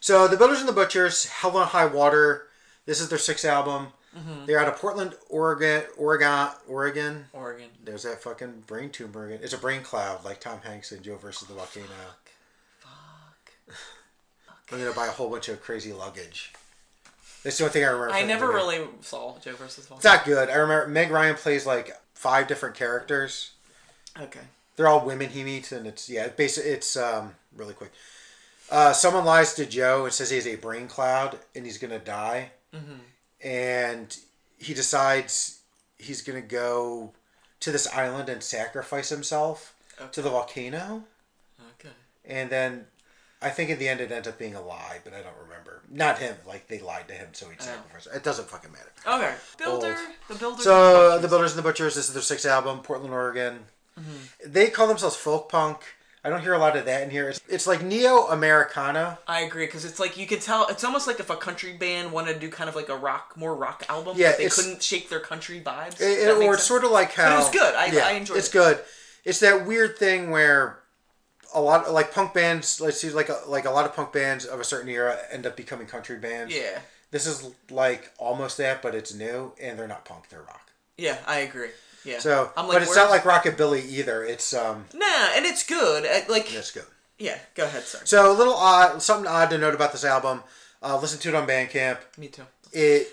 [0.00, 2.48] So the Builders and the Butchers, Hell on High Water.
[2.86, 3.88] This is their sixth album.
[4.16, 4.46] Mm-hmm.
[4.46, 7.24] They're out of Portland, Oregon, Oregon, Oregon.
[7.32, 7.68] Oregon.
[7.84, 9.40] There's that fucking brain tumor again.
[9.42, 11.86] It's a brain cloud, like Tom Hanks in Joe versus the Volcano.
[12.78, 13.52] Fuck.
[14.72, 16.52] I'm gonna buy a whole bunch of crazy luggage.
[17.46, 18.12] That's the only thing I remember.
[18.12, 19.96] I never really saw Joe versus Volcano.
[19.98, 20.50] It's not good.
[20.50, 23.52] I remember Meg Ryan plays like five different characters.
[24.20, 24.40] Okay.
[24.74, 27.92] they're all women he meets, and it's yeah, basically it's um really quick.
[28.68, 32.00] Uh, someone lies to Joe and says he has a brain cloud and he's gonna
[32.00, 32.50] die,
[33.40, 34.16] and
[34.58, 35.60] he decides
[35.98, 37.12] he's gonna go
[37.60, 39.72] to this island and sacrifice himself
[40.10, 41.04] to the volcano,
[41.78, 41.94] Okay.
[42.24, 42.86] and then
[43.46, 45.82] I think in the end it ends up being a lie, but I don't remember.
[45.90, 48.08] Not him, like they lied to him, so he'd sacrifice.
[48.12, 48.16] Oh.
[48.16, 48.90] It doesn't fucking matter.
[49.06, 49.34] Okay.
[49.58, 49.96] Builder.
[50.28, 50.62] The Builder.
[50.62, 51.94] So uh, the Builders and the Butchers.
[51.94, 53.60] This is their sixth album, Portland, Oregon.
[53.98, 54.52] Mm-hmm.
[54.52, 55.78] They call themselves folk punk.
[56.24, 57.28] I don't hear a lot of that in here.
[57.28, 59.18] It's, it's like neo Americana.
[59.28, 62.10] I agree because it's like you could tell it's almost like if a country band
[62.10, 64.16] wanted to do kind of like a rock, more rock album.
[64.18, 66.00] Yeah, but they couldn't shake their country vibes.
[66.00, 67.32] It, or it's sort of like how.
[67.34, 67.74] it was good.
[67.76, 68.52] I- I enjoyed It's it.
[68.52, 68.80] good.
[69.24, 70.80] It's that weird thing where
[71.56, 72.80] a lot like punk bands.
[72.80, 75.46] Let's see, like a, like a lot of punk bands of a certain era end
[75.46, 76.54] up becoming country bands.
[76.54, 76.78] Yeah.
[77.10, 80.28] This is like almost that, but it's new, and they're not punk.
[80.28, 80.70] They're rock.
[80.98, 81.70] Yeah, I agree.
[82.04, 82.18] Yeah.
[82.20, 84.22] So, I'm like, but it's not like rockabilly either.
[84.24, 86.04] It's um, Nah, and it's good.
[86.06, 86.84] I- Like, it's good.
[87.18, 87.38] yeah.
[87.56, 88.00] Go ahead, sir.
[88.04, 90.42] So a little odd, something odd to note about this album.
[90.82, 91.98] Uh, listen to it on Bandcamp.
[92.18, 92.42] Me too.
[92.72, 93.08] It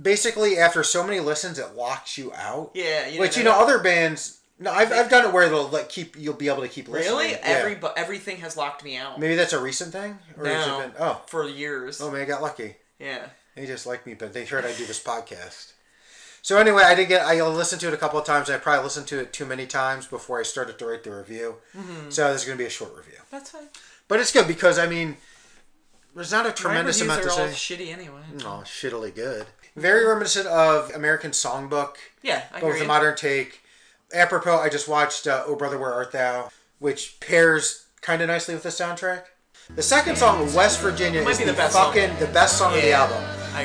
[0.00, 2.70] basically after so many listens, it locks you out.
[2.74, 4.38] Yeah, you Which know you know, other bands.
[4.62, 7.16] No, I've, I've done it where it'll like keep you'll be able to keep listening.
[7.16, 7.30] Really?
[7.32, 7.38] Yeah.
[7.42, 9.18] Every everything has locked me out.
[9.18, 10.80] Maybe that's a recent thing, or has No.
[10.80, 10.92] it been?
[11.00, 12.00] Oh, For years.
[12.00, 12.76] oh, man, I got lucky.
[12.98, 13.26] Yeah.
[13.56, 15.72] They just like me, but they heard I do this podcast.
[16.42, 17.22] So anyway, I did get.
[17.26, 18.48] I listened to it a couple of times.
[18.50, 21.56] I probably listened to it too many times before I started to write the review.
[21.76, 22.10] Mm-hmm.
[22.10, 23.68] So this is going to be a short review, That's fine.
[24.08, 25.16] but it's good because I mean,
[26.14, 27.76] there's not a tremendous reviews amount to are all say.
[27.76, 28.22] shitty anyway.
[28.40, 29.46] Oh, shittily good.
[29.76, 33.60] Very reminiscent of American Songbook, Yeah, I but with a modern take.
[34.12, 38.54] Apropos, I just watched uh, "Oh Brother, Where Art Thou," which pairs kind of nicely
[38.54, 39.24] with the soundtrack.
[39.74, 41.92] The second song, "West Virginia," is the, the best song.
[41.92, 43.22] fucking the best song of the album.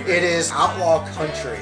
[0.08, 1.60] It is outlaw country.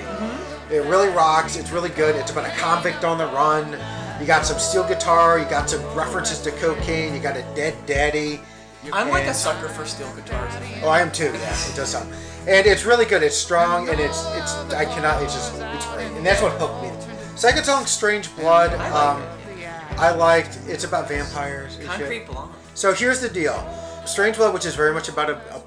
[0.72, 1.56] It really rocks.
[1.58, 2.16] It's really good.
[2.16, 3.78] It's about a convict on the run.
[4.20, 5.38] You got some steel guitar.
[5.40, 7.14] You got some references to cocaine.
[7.14, 8.40] You got a dead daddy.
[8.94, 10.54] I'm like a sucker for steel guitars.
[10.84, 11.26] Oh, I am too.
[11.26, 12.14] Yeah, it does sound,
[12.48, 13.24] and it's really good.
[13.24, 14.54] It's strong, and it's it's.
[14.74, 15.22] I cannot.
[15.24, 16.85] It's just it's great, and that's what hooked me.
[17.36, 19.24] Second song, "Strange Blood." I like um,
[19.98, 20.60] I liked.
[20.68, 21.76] It's about vampires.
[21.76, 21.92] and shit.
[22.00, 22.54] Concrete Blonde.
[22.74, 23.56] So here's the deal:
[24.06, 25.62] Strange Blood, which is very much about a, a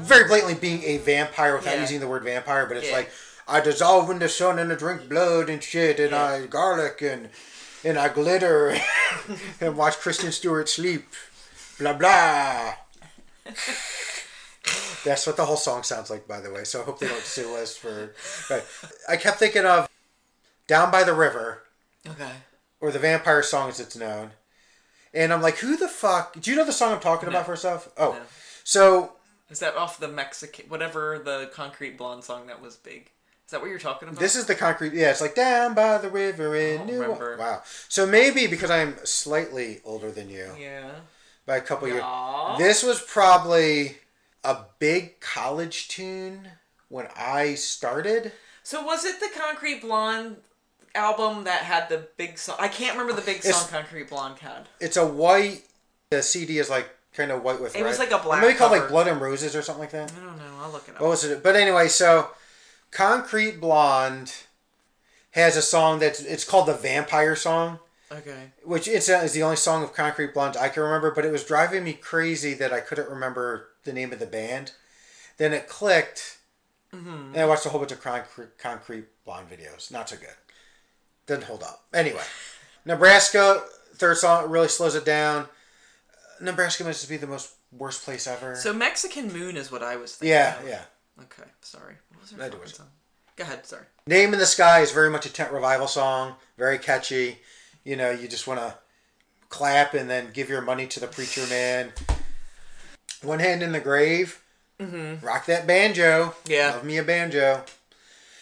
[0.00, 1.80] very blatantly being a vampire without Yeah.
[1.82, 2.96] using the word vampire, but it's Yeah.
[2.96, 3.10] like
[3.46, 6.24] I dissolve in the sun and I drink blood and shit, and Yeah.
[6.24, 7.28] I garlic and
[7.84, 8.76] and I glitter
[9.60, 11.08] and watch Kristen Stewart sleep.
[11.78, 12.74] Blah blah.
[15.04, 16.62] That's what the whole song sounds like, by the way.
[16.64, 18.14] So I hope they don't sue us for.
[18.48, 18.64] But
[19.08, 19.88] I kept thinking of
[20.72, 21.64] "Down by the River,"
[22.08, 22.32] Okay.
[22.80, 24.32] or the vampire song as it's known.
[25.12, 26.40] And I'm like, who the fuck?
[26.40, 27.88] Do you know the song I'm talking about first off?
[27.98, 28.22] Oh, No.
[28.64, 29.16] so
[29.50, 33.10] Is that off the Mexican, whatever the Concrete Blonde song that was big?
[33.44, 34.18] Is that what you're talking about?
[34.18, 34.94] this is the concrete.
[34.94, 37.02] Yeah, it's like down by the river in New.
[37.02, 37.36] remember.
[37.36, 37.62] Wow.
[37.90, 40.92] So maybe because I'm slightly older than you Yeah.
[41.44, 42.02] by a couple years,
[42.56, 43.98] this was probably
[44.42, 46.52] a big college tune
[46.88, 48.32] when I started.
[48.62, 50.38] So was it the Concrete Blonde
[50.94, 52.56] album that had the big song?
[52.58, 54.68] I can't remember the big song It's- Concrete Blonde had.
[54.80, 55.62] It's a white.
[56.10, 57.88] The CD is like kind of white with It red.
[57.88, 58.88] was like a black Maybe called like.
[58.88, 60.12] Blood and Roses or something like that.
[60.12, 60.44] I don't know.
[60.60, 61.00] I'll look it up.
[61.00, 61.42] What was it?
[61.42, 62.28] But anyway, so
[62.90, 64.32] Concrete Blonde
[65.32, 67.78] has a song that's it's called the Vampire Song.
[68.10, 68.50] Okay.
[68.62, 71.32] which incidentally uh, is the only song of Concrete Blonde I can remember, but it
[71.32, 74.72] was driving me crazy that I couldn't remember the name of the band.
[75.38, 76.36] Then it clicked,
[76.94, 77.32] mm-hmm.
[77.32, 79.90] and I watched a whole bunch of Concrete, Concrete Blonde videos.
[79.90, 80.28] Not so good.
[81.26, 81.84] Didn't hold up.
[81.94, 82.22] Anyway,
[82.84, 83.62] Nebraska,
[83.94, 85.46] third song, really slows it down.
[86.40, 88.56] Nebraska must be the most worst place ever.
[88.56, 90.30] So Mexican Moon is what I was thinking.
[90.34, 90.66] yeah, of.
[90.68, 90.82] yeah.
[91.20, 91.94] Okay, sorry.
[92.12, 92.86] What was That fucking song?
[93.36, 93.84] Go ahead, sorry.
[94.06, 96.34] Name in the Sky is very much a tent revival song.
[96.58, 97.38] Very catchy.
[97.84, 98.74] You know, you just want to
[99.48, 101.92] clap and then give your money to the preacher man.
[103.22, 104.42] One Hand in the Grave.
[104.80, 105.24] Mm-hmm.
[105.24, 106.34] Rock that banjo.
[106.46, 106.72] Yeah.
[106.74, 107.62] Love me a banjo.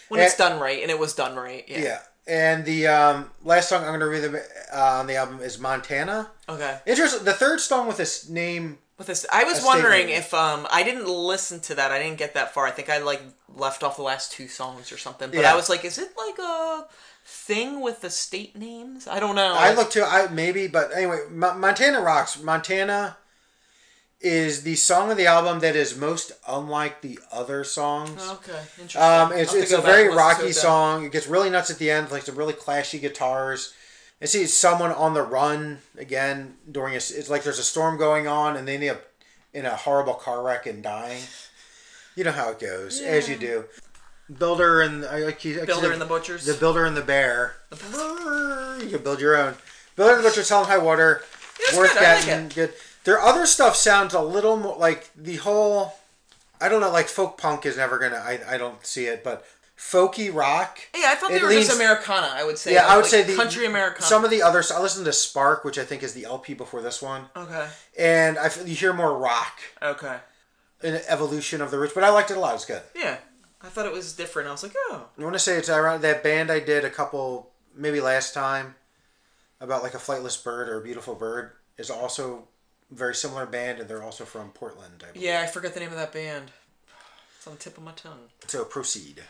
[0.09, 1.65] When it's Eh, done right, and it was done right.
[1.69, 1.79] Yeah.
[1.81, 1.99] Yeah.
[2.27, 5.59] And the um, last song I'm going to read the, uh, on the album is
[5.59, 6.31] Montana.
[6.49, 6.79] Okay.
[6.87, 7.25] Interesting.
[7.25, 8.79] The third song with this name.
[8.99, 10.27] With this, I was wondering statement.
[10.27, 11.91] if um I didn't listen to that.
[11.91, 12.67] I didn't get that far.
[12.67, 15.31] I think I like left off the last two songs or something.
[15.31, 15.53] But Yeah.
[15.53, 16.85] I was like, is it like a
[17.25, 19.09] thing with the state names?
[19.09, 19.55] I don't know.
[19.57, 22.43] I looked to I maybe, but anyway, Mo- Montana rocks.
[22.43, 23.17] Montana
[24.21, 28.21] is the song of the album that is most unlike the other songs.
[28.33, 29.01] Okay, interesting.
[29.03, 31.05] Um, it's it's a very and listen to rocky song.
[31.07, 33.73] It gets really nuts at the end, like some really clashy guitars.
[34.23, 36.97] I see someone on the run again during a.
[36.99, 39.03] It's like there's a storm going on, and they end up
[39.55, 41.23] in a horrible car wreck and dying.
[42.15, 43.65] You know how it goes, as you do.
[44.39, 46.45] Builder and I like you- Builder and the Butchers.
[46.45, 47.57] The Builder and the Bear.
[47.73, 49.55] You can build your own.
[49.97, 51.23] Builder and the Butcher, Tell 'em High Water.
[51.77, 52.47] worth good, I like getting.
[52.47, 52.55] it.
[52.55, 52.73] Good.
[53.11, 55.95] Their other stuff sounds a little more like the whole.
[56.61, 58.19] I don't know, like folk punk is never gonna.
[58.25, 59.45] I, I don't see it, but
[59.77, 60.79] folky rock.
[60.97, 62.31] yeah, I thought they it were leans- just Americana.
[62.33, 62.73] I would say.
[62.73, 64.03] Yeah, like- I would like say the country Americana.
[64.07, 64.71] Some of the others.
[64.71, 67.67] I listened to Spark, which I think is the LP before this one, Okay.
[67.99, 70.19] and I you hear more rock, Okay.
[70.83, 71.93] an evolution of the roots.
[71.95, 72.55] But I liked it a lot.
[72.55, 72.83] It's good.
[72.95, 73.17] Yeah,
[73.61, 74.47] I thought it was different.
[74.49, 76.91] I was like, oh, I want to say it's around that band I did a
[76.91, 78.77] couple maybe last time
[79.61, 82.47] about like a flightless bird or a beautiful bird is also
[82.91, 85.05] very similar band and they're also from Portland.
[85.09, 85.25] I believe.
[85.27, 86.51] yeah, I forgot the name of that band.
[87.37, 88.29] It's on the tip of my tongue.
[88.49, 89.23] So proceed.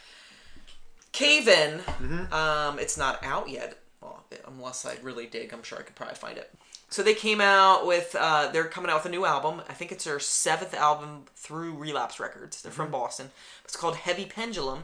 [1.12, 1.78] Cave In.
[1.80, 2.32] Mm-hmm.
[2.32, 3.78] Um, it's not out yet.
[4.00, 6.50] Well, unless I really dig, I'm sure I could probably find it.
[6.88, 8.16] So they came out with.
[8.18, 9.62] Uh, they're coming out with a new album.
[9.68, 12.62] I think it's their seventh album through Relapse Records.
[12.62, 12.80] They're Mm-hmm.
[12.82, 13.30] from Boston.
[13.64, 14.82] It's called Heavy Pendulum,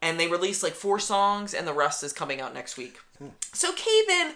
[0.00, 2.98] and they released like four songs, and the rest is coming out next week.
[3.18, 3.28] Hmm.
[3.52, 4.32] So Cave In.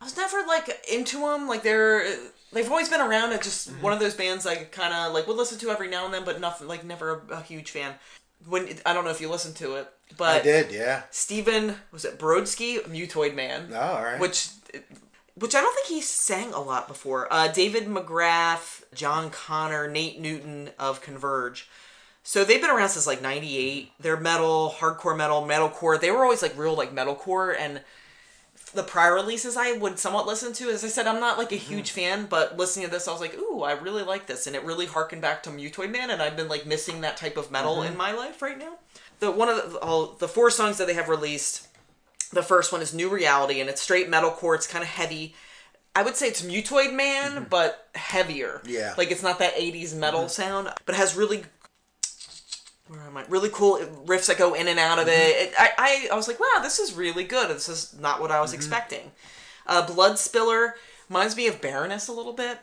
[0.00, 1.48] I was never like into them.
[1.48, 2.06] Like they're
[2.52, 3.32] they've always been around.
[3.32, 3.82] It's just Mm-hmm.
[3.82, 6.24] one of those bands I kind of like would listen to every now and then,
[6.24, 7.94] but nothing like never a, a huge fan.
[8.48, 11.02] When I don't know if you listened to it, but I did, yeah.
[11.10, 14.20] Steven was it Brodsky, Mutoid Man, Oh, all right.
[14.20, 14.48] which
[15.34, 17.26] which I don't think he sang a lot before.
[17.32, 21.68] Uh, David McGrath, John Connor, Nate Newton of Converge.
[22.22, 23.92] So they've been around since like '98.
[24.00, 26.00] They're metal, hardcore metal, metalcore.
[26.00, 27.80] They were always like real like metalcore and
[28.76, 30.68] the prior releases I would somewhat listen to.
[30.68, 32.00] As I said, I'm not like a huge mm-hmm.
[32.00, 34.62] fan, but listening to this, I was like, ooh, I really like this, and it
[34.62, 37.76] really harkened back to Mutoid Man, and I've been like missing that type of metal
[37.76, 37.92] mm-hmm.
[37.92, 38.74] in my life right now.
[39.18, 41.66] The one of the, all, the four songs that they have released,
[42.32, 44.54] the first one is New Reality, and it's straight metalcore.
[44.54, 45.34] It's kind of heavy.
[45.94, 47.44] I would say it's Mutoid Man, mm-hmm.
[47.48, 48.60] but heavier.
[48.66, 48.94] Yeah.
[48.98, 51.44] like it's not that '80s metal sound, but has really
[52.88, 53.24] where am I?
[53.28, 55.12] Really cool riffs that go in and out of it.
[55.12, 57.50] it I, I, I was like, wow, this is really good.
[57.50, 59.10] This is not what I was expecting.
[59.66, 60.76] Uh, Blood Spiller
[61.08, 62.58] reminds me of Baroness a little bit.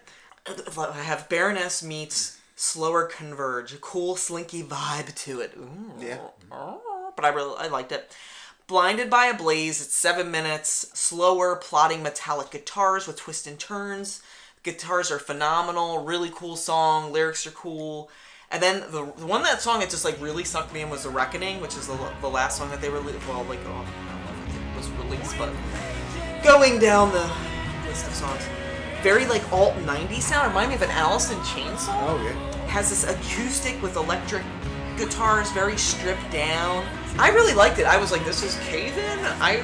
[0.45, 5.53] I have Baroness meets Slower Converge, a cool slinky vibe to it.
[5.57, 5.91] Ooh.
[5.99, 6.19] Yeah.
[7.15, 8.15] But I really I liked it.
[8.67, 14.21] Blinded by a Blaze, it's seven minutes, slower, plotting metallic guitars with twists and turns.
[14.63, 18.09] Guitars are phenomenal, really cool song, lyrics are cool.
[18.53, 21.03] And then the, the one that song that just like really sucked me in was
[21.03, 23.27] The Reckoning, which is the, the last song that they released.
[23.27, 25.51] Well, like, oh, I don't know if it was released, but
[26.43, 27.27] going down the
[27.87, 28.43] list of songs.
[29.01, 32.67] Very like alt 90s sound, remind me of an Alice in Chains song oh, yeah.
[32.67, 34.43] has this acoustic with electric
[34.97, 36.85] guitars, very stripped down.
[37.17, 37.85] I really liked it.
[37.85, 39.19] I was like, this is Cave In.
[39.41, 39.63] I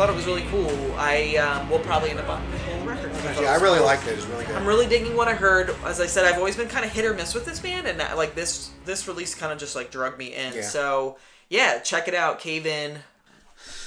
[0.00, 0.94] thought it was really cool.
[0.96, 3.12] I um, will probably end up on the whole record.
[3.38, 4.12] Yeah, I really liked it.
[4.12, 4.56] It's really good.
[4.56, 5.76] I'm really digging what I heard.
[5.84, 8.00] As I said, I've always been kind of hit or miss with this band, and
[8.00, 10.54] uh, like this this release kind of just like drug me in.
[10.54, 10.62] Yeah.
[10.62, 11.18] So
[11.50, 13.00] yeah, check it out, Cave In.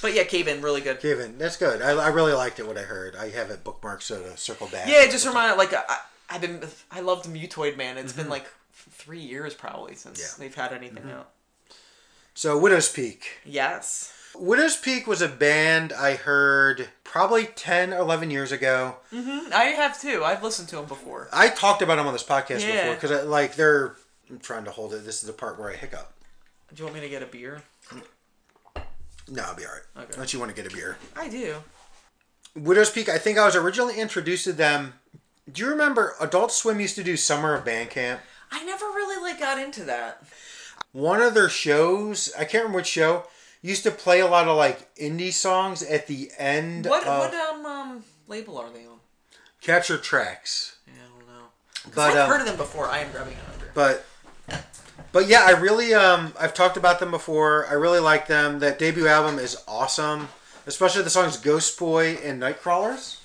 [0.02, 1.00] But yeah, Cave In, really good.
[1.00, 1.82] Cave In, that's good.
[1.82, 2.66] I, I really liked it.
[2.68, 4.86] What I heard, I have it bookmarked so to circle back.
[4.86, 5.98] Yeah, it just remind like I,
[6.30, 6.60] I've been
[6.92, 7.98] I loved Mutoid Man.
[7.98, 10.22] It's been like three years probably since Mm-hmm.
[10.22, 10.26] Yeah.
[10.28, 10.42] Mm-hmm.
[10.42, 11.30] they've had anything out.
[12.34, 13.22] So Widowspeak.
[13.44, 14.12] Yes.
[14.34, 18.96] Widowspeak was a band I heard probably 10 or 11 years ago.
[19.12, 19.52] Mm-hmm.
[19.54, 20.22] I have too.
[20.24, 21.28] I've listened to them before.
[21.32, 22.90] I talked about them on this podcast Yeah.
[22.94, 23.94] before because like they're.
[24.30, 25.04] I'm trying to hold it.
[25.04, 26.12] This is the part where I hiccup.
[26.74, 27.62] Do you want me to get a beer?
[29.28, 30.04] No, I'll be all right.
[30.04, 30.16] Okay.
[30.16, 30.96] Don't you want to get a beer.
[31.16, 31.56] I do.
[32.58, 33.08] Widowspeak.
[33.08, 34.94] I think I was originally introduced to them.
[35.50, 38.20] Do you remember Adult Swim used to do Summer of Band Camp?
[38.50, 40.22] I never really like got into that.
[40.92, 43.24] One of their shows, I can't remember which show,
[43.64, 47.34] used to play a lot of like indie songs at the end What of what
[47.34, 48.98] um, um label are they on?
[49.60, 50.76] Capture Tracks.
[50.86, 51.46] Yeah, I don't know.
[51.94, 52.88] But, I've um, heard of them before.
[52.88, 53.70] I am grabbing it under.
[53.74, 54.04] But
[55.12, 57.66] but yeah, I really um I've talked about them before.
[57.66, 58.58] I really like them.
[58.58, 60.28] That debut album is awesome,
[60.66, 63.18] especially the songs Ghost Boy and Nightcrawlers.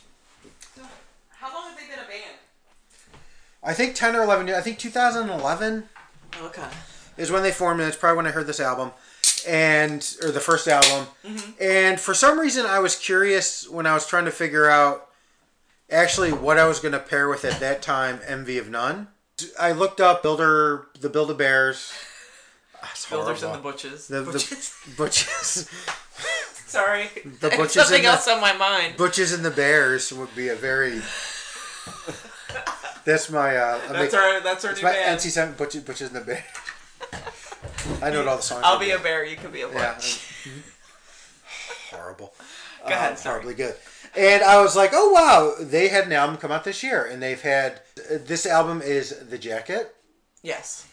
[1.32, 2.38] How long have they been a band?
[3.62, 4.58] I think 10 or 11 years.
[4.58, 5.90] I think 2011
[6.42, 6.68] Okay.
[7.18, 8.92] is when they formed, and it's probably when I heard this album,
[9.48, 11.08] and or the first album.
[11.60, 15.08] And for some reason, I was curious when I was trying to figure out
[15.92, 18.20] actually what I was going to pair with at that time.
[18.28, 19.08] Envy of None.
[19.60, 21.94] I looked up Builder, the Build a Bears.
[22.82, 23.58] That's Builders and the.
[23.60, 24.08] Butches.
[24.08, 24.74] The, Butches.
[24.86, 25.70] the Butches,
[26.68, 27.08] Sorry.
[27.42, 28.96] The Butches something the- else on my mind.
[28.98, 31.02] Butches and the Bears would be a very.
[33.06, 33.56] That's my.
[33.58, 35.20] Uh, That's make- our that's our new my band.
[35.20, 36.44] NC Seven Butches, Butches and the Bears.
[38.02, 38.64] I know what all the songs.
[38.66, 39.26] I'll be a bear.
[39.26, 40.00] You can be a Yeah.
[41.92, 42.34] horrible.
[42.88, 43.42] Go ahead, sorry.
[43.42, 43.76] horribly good.
[44.16, 47.22] And I was like, oh wow, they had an album come out this year, and
[47.22, 49.94] they've had this album is the jacket,
[50.42, 50.88] Yes.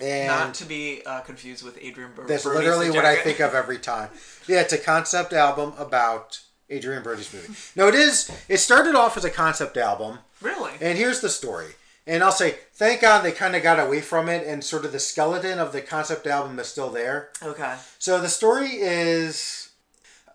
[0.00, 3.40] and Not to be uh, confused with Adrian Bro- that's Brody's literally what I think
[3.40, 4.08] of every time.
[4.46, 7.52] Yeah, it's a concept album about Adrien Brody's movie.
[7.76, 8.30] No, it is.
[8.48, 10.72] It started off as a concept album, Really?
[10.80, 11.72] and here's the story.
[12.08, 14.92] And I'll say, thank God they kind of got away from it, and sort of
[14.92, 17.28] the skeleton of the concept album is still there.
[17.42, 17.76] Okay.
[17.98, 19.68] So the story is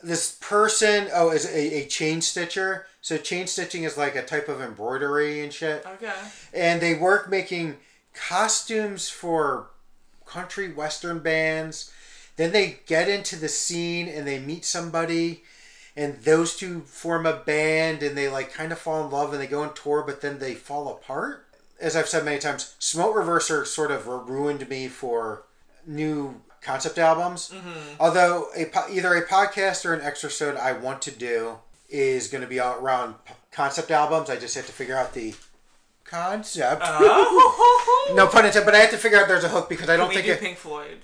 [0.04, 2.86] this person, oh, is a, a chain stitcher.
[3.02, 5.84] So chain stitching is like a type of embroidery and shit.
[5.86, 6.14] Okay.
[6.54, 7.78] And they work making
[8.14, 9.72] costumes for
[10.28, 11.92] country western bands.
[12.36, 15.42] Then they get into the scene and they meet somebody
[15.96, 19.42] and those two form a band and they like kind of fall in love and
[19.42, 21.43] they go on tour but then they fall apart.
[21.84, 25.44] As I've said many times, Smoke Reverser sort of ruined me for
[25.86, 27.52] new concept albums.
[27.54, 27.96] Mm-hmm.
[28.00, 31.58] Although a po- either a podcast or an extra I want to do
[31.90, 34.30] is going to be all around p- concept albums.
[34.30, 35.36] I just have to figure out the
[36.06, 36.84] concept.
[36.86, 38.14] Oh.
[38.16, 40.12] no pun intended, but I have to figure out there's a hook because I don't
[40.12, 40.40] think do it.
[40.40, 41.00] Pink Floyd?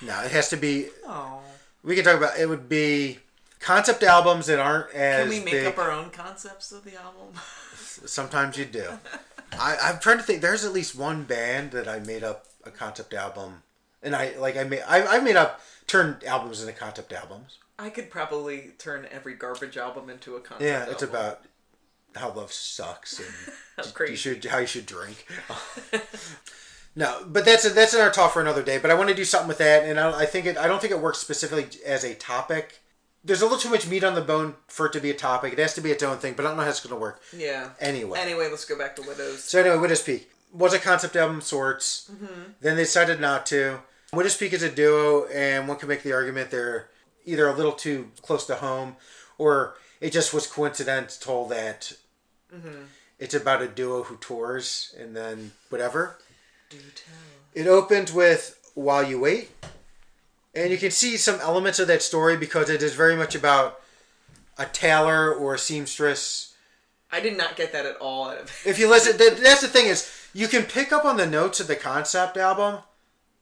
[0.00, 0.86] No, it has to be.
[1.06, 1.40] Oh.
[1.84, 2.48] We can talk about it.
[2.48, 3.18] Would be
[3.60, 5.66] concept albums that aren't as Can we make big.
[5.66, 7.34] up our own concepts of the album?
[7.74, 8.88] Sometimes you do.
[9.58, 10.40] I, I'm trying to think.
[10.40, 13.62] There's at least one band that I made up a concept album,
[14.02, 17.58] and I like I made I, I made up turned albums into concept albums.
[17.78, 20.88] I could probably turn every garbage album into a concept album.
[20.88, 21.08] Yeah, it's album.
[21.16, 21.44] about
[22.14, 23.28] how love sucks and
[23.98, 25.26] How you should how you should drink.
[26.96, 28.78] no, but that's that's in our talk for another day.
[28.78, 30.58] But I want to do something with that, and I, I think it.
[30.58, 32.81] I don't think it works specifically as a topic.
[33.24, 35.52] There's a little too much meat on the bone for it to be a topic.
[35.52, 37.00] It has to be its own thing, but I don't know how it's going to
[37.00, 37.20] work.
[37.36, 37.70] Yeah.
[37.78, 38.18] Anyway.
[38.18, 39.44] Anyway, let's go back to Widows.
[39.44, 42.10] So anyway, Widowspeak was a concept album of sorts.
[42.12, 42.42] Mm-hmm.
[42.60, 43.78] Then they decided not to.
[44.12, 46.88] Widowspeak is a duo, and one can make the argument they're
[47.24, 48.96] either a little too close to home,
[49.38, 51.92] or it just was coincidental that
[52.54, 52.82] mm-hmm.
[53.18, 56.18] it's about a duo who tours, and then whatever.
[56.68, 57.14] Do tell.
[57.54, 59.50] It opened with While You Wait.
[60.54, 63.80] And you can see some elements of that story because it is very much about
[64.58, 66.52] a tailor or a seamstress
[67.12, 68.70] I did not get that at all out of it.
[68.70, 71.60] if you listen, that, that's the thing is you can pick up on the notes
[71.60, 72.80] of the concept album,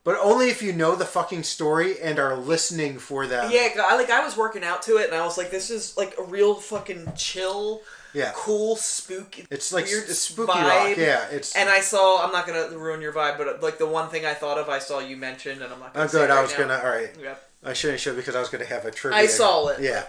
[0.02, 3.48] but only if you know the fucking story and are listening for them.
[3.52, 6.16] Yeah, like I was working out to it, and I was like, "This is like
[6.18, 8.32] a real fucking chill, Yeah.
[8.34, 10.88] cool, spooky." It's like weird spooky vibe.
[10.88, 10.96] rock.
[10.96, 11.54] Yeah, it's.
[11.56, 12.24] And I saw.
[12.24, 14.78] I'm not gonna ruin your vibe, but like the one thing I thought of, I
[14.80, 15.92] saw you mentioned, and I'm like.
[15.94, 16.30] oh, good.
[16.30, 16.58] it I was now.
[16.58, 16.78] gonna.
[16.82, 17.10] All right.
[17.20, 17.50] Yep.
[17.64, 19.18] I shouldn't show because I was gonna have a trivia.
[19.18, 19.80] I saw it.
[19.80, 20.04] Yeah,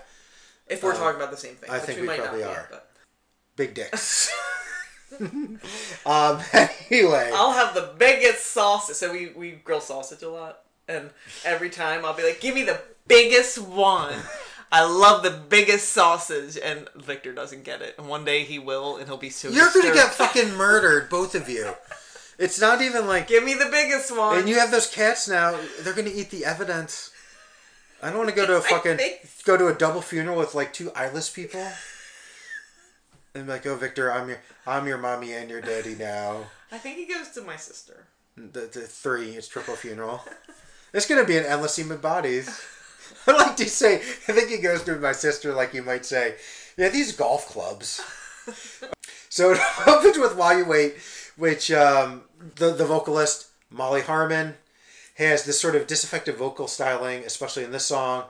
[0.68, 2.44] If we're Uh, talking about the same thing, I which think we, we might probably
[2.44, 2.68] are.
[2.72, 2.90] but
[3.56, 4.30] big dicks.
[6.06, 6.40] um.
[6.92, 7.32] Anyway.
[7.34, 8.98] I'll have the biggest sausage.
[8.98, 10.60] So we we grill sausage a lot,
[10.90, 11.10] and
[11.46, 14.14] every time I'll be like, "Give me the biggest one."
[14.72, 17.96] I love the biggest sausage, and Victor doesn't get it.
[17.98, 19.50] And one day he will, and he'll be so.
[19.50, 21.74] You're gonna get fucking murdered, both of you.
[22.38, 23.28] It's not even like.
[23.28, 24.40] Give me the biggest one.
[24.40, 25.60] And you have those cats now.
[25.82, 27.12] They're gonna eat the evidence.
[28.02, 29.00] I don't want to go to a fucking
[29.44, 31.66] go to a double funeral with like two eyeless people.
[33.36, 36.46] And be like, oh Victor, I'm your I'm your mommy and your daddy now.
[36.72, 38.06] I think he goes to my sister.
[38.38, 40.22] The the three, it's triple funeral.
[40.94, 42.62] It's gonna be an endless of bodies.
[43.28, 46.36] I like to say, I think he goes to my sister like you might say,
[46.78, 48.02] yeah, these golf clubs.
[49.30, 50.96] so it opens with While You Wait,
[51.38, 52.24] which um,
[52.56, 54.56] the the vocalist Molly Hamilton
[55.16, 58.26] has this sort of disaffected vocal styling, especially in this song,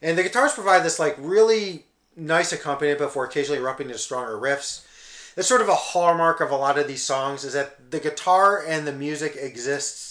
[0.00, 1.84] and the guitars provide this like really
[2.16, 4.86] nice accompaniment before occasionally erupting into stronger riffs.
[5.34, 8.64] That's sort of a hallmark of a lot of these songs is that the guitar
[8.64, 10.09] and the music exists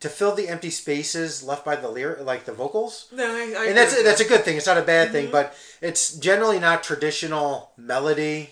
[0.00, 3.06] to fill the empty spaces left by the lyric, like the vocals.
[3.12, 4.56] No, I, I and that's with that's a good thing.
[4.56, 5.12] It's not a bad Mm-hmm.
[5.14, 8.50] thing, but it's generally not traditional melody,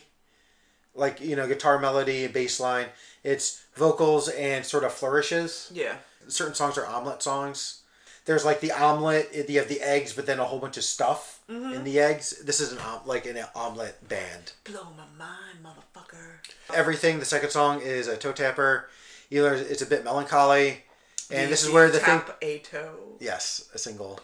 [0.95, 2.87] like you know, guitar melody, and bass line.
[3.25, 5.71] It's vocals and sort of flourishes.
[5.75, 5.97] yeah.
[6.29, 7.81] Certain songs are omelet songs.
[8.27, 9.31] There's like the omelet.
[9.49, 11.73] You have the eggs, but then a whole bunch of stuff Mm-hmm.
[11.73, 12.45] in the eggs.
[12.45, 14.53] This is an om- like an omelet band.
[14.65, 16.41] Blow my mind, motherfucker.
[16.75, 17.19] Everything.
[17.21, 18.91] The second song is a toe tapper.
[19.31, 20.83] Either it's a bit melancholy,
[21.31, 22.21] and this is where the thing.
[22.43, 23.17] a toe.
[23.21, 24.21] Yes, a single,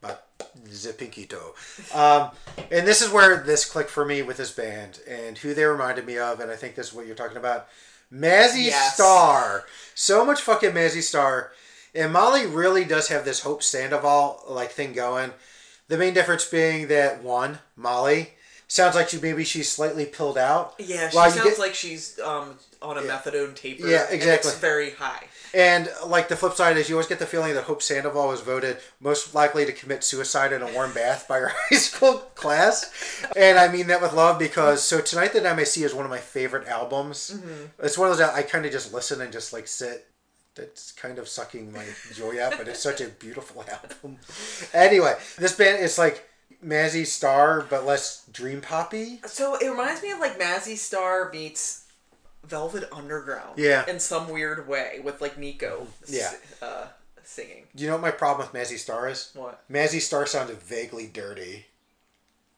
[0.00, 0.26] but
[0.64, 1.54] the pinky toe.
[1.94, 2.30] Um,
[2.70, 6.06] and this is where this clicked for me with this band and who they reminded
[6.06, 7.68] me of, and I think this is what you're talking about.
[8.12, 8.94] Mazzy Yes.
[8.94, 9.64] Star.
[9.94, 11.52] So much fucking Mazzy Star.
[11.94, 15.32] And Molly really does have this Hope Sandoval like thing going.
[15.88, 18.30] The main difference being that one, Molly
[18.66, 20.74] sounds like she maybe she's slightly pilled out.
[20.78, 23.86] Yeah, she sounds get- like she's um on a methadone taper.
[23.86, 24.50] Yeah, exactly.
[24.50, 25.24] it's very high.
[25.54, 28.40] And like the flip side is, you always get the feeling that Hope Sandoval was
[28.40, 32.90] voted most likely to commit suicide in a warm bath by her high school class.
[33.36, 36.18] And I mean that with love because so tonight the MAC is one of my
[36.18, 37.34] favorite albums.
[37.34, 37.84] Mm-hmm.
[37.84, 40.06] It's one of those I kind of just listen and just like sit.
[40.54, 43.64] That's kind of sucking my joy out, but it's such a beautiful
[44.02, 44.18] album.
[44.74, 46.28] Anyway, this band is like
[46.64, 49.20] Mazzy Star, but less dream poppy.
[49.26, 51.81] So it reminds me of like Mazzy Star meets
[52.44, 53.58] Velvet Underground.
[53.58, 53.88] Yeah.
[53.88, 55.86] In some weird way with like Nico.
[56.08, 56.32] Yeah.
[56.60, 56.86] Uh,
[57.22, 57.64] singing.
[57.74, 59.30] Do you know what my problem with Mazzy Star is?
[59.34, 59.62] What?
[59.70, 61.66] Mazzy Star sounded vaguely dirty.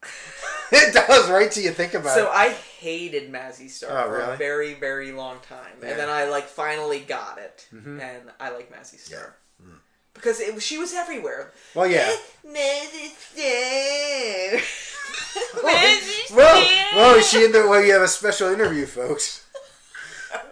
[0.71, 1.49] it does, right?
[1.51, 2.25] Till you think about So it.
[2.25, 4.33] So I hated Mazzy Star Oh, for really?
[4.33, 5.81] a very, very long time, Yeah.
[5.81, 5.85] Mm-hmm.
[5.91, 9.35] and then I like finally got it, and I like Mazzy Star
[10.13, 11.51] because it, she was everywhere.
[11.75, 12.09] Well, yeah.
[12.47, 14.59] Mazzy Star.
[16.31, 17.67] Whoa, whoa, is she in the?
[17.67, 19.44] Well, you have a special interview, folks.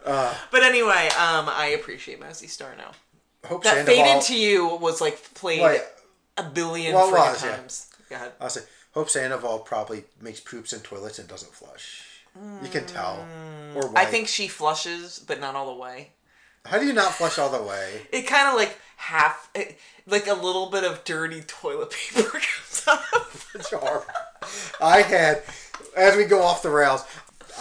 [0.06, 2.91] But anyway, um, I appreciate Mazzy Star now.
[3.46, 4.04] Hope That Sandoval.
[4.06, 5.80] Fade Into You was like played Well,
[6.38, 7.34] a billion Well, yeah.
[7.36, 7.88] times.
[8.10, 8.32] Ahead.
[8.39, 8.62] I'll say
[8.93, 12.04] Hope Sandoval probably makes poops in toilets and doesn't flush.
[12.63, 13.26] You can tell.
[13.76, 16.10] Or I think she flushes, but not all the way.
[16.65, 18.02] How do you not flush all the way?
[18.12, 22.86] It kind of like half, it, like a little bit of dirty toilet paper comes
[22.88, 23.02] out.
[23.54, 24.06] It's horrible.
[24.82, 25.43] I had,
[25.98, 27.04] as we go off the rails,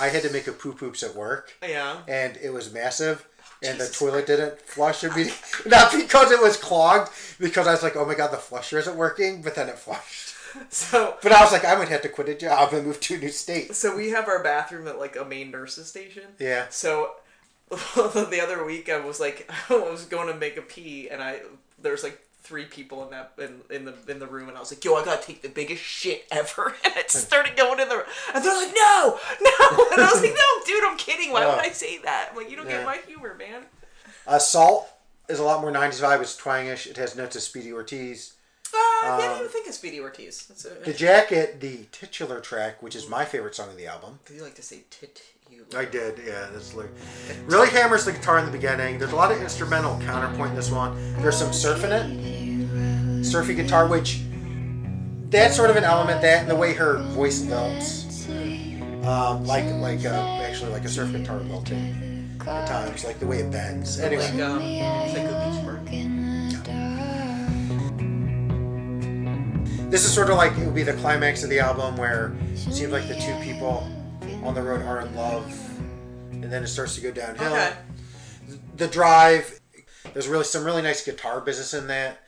[0.03, 1.53] I had to make a poo poops at work.
[1.63, 1.99] yeah.
[2.09, 3.27] and it was massive.
[3.65, 5.35] And Jesus the toilet didn't flush immediately.
[5.71, 8.97] Not because it was clogged, because I was like, oh my god, the flusher isn't
[8.97, 10.31] working, but then it flushed.
[10.69, 13.15] So, But I was like, I would have to quit a job and move to
[13.15, 13.75] a new state.
[13.75, 16.25] so we have our bathroom at like a main nurse's station.
[16.39, 16.67] Yeah.
[16.69, 17.13] So
[17.71, 21.41] the other week I was like I was going to make a pee and I
[21.81, 24.73] there's like three people in that in, in the in the room and I was
[24.73, 28.05] like yo I gotta take the biggest shit ever and it started going in the
[28.35, 31.59] and they're like no no and I was like no dude I'm kidding why would
[31.59, 32.79] I say that I'm like you don't Yeah.
[32.79, 33.63] get my humor man
[34.27, 34.89] Uh, Salt
[35.29, 36.21] is a lot more 90s vibe.
[36.21, 36.87] It's twangish.
[36.87, 38.35] It has notes of Speedy Ortiz.
[38.75, 42.83] uh, I didn't Um, even think of Speedy Ortiz a, The Jacket, the titular track,
[42.83, 44.19] which is my favorite song of the album.
[44.27, 46.49] do you like to say tit you I did, yeah.
[46.53, 46.89] That's like
[47.47, 48.99] really hammers the guitar in the beginning.
[48.99, 50.95] There's a lot of instrumental counterpoint in this one.
[51.21, 54.23] There's some surf in it, surfy guitar, which
[55.29, 58.29] that's sort of an element that and the way her voice lilts,
[59.05, 63.39] um, like like uh, actually like a surf guitar lilting at times, like the way
[63.39, 63.99] it bends.
[63.99, 64.61] Anyway, like um
[65.11, 65.83] Psycho Beach Bird
[69.91, 72.57] this is sort of like it would be the climax of the album where it
[72.57, 73.87] seems like the two people
[74.43, 75.47] on the road are in love,
[76.31, 77.53] and then it starts to go downhill.
[77.53, 77.73] okay
[78.77, 79.61] the drive.
[80.13, 82.23] There's really some really nice guitar business in that.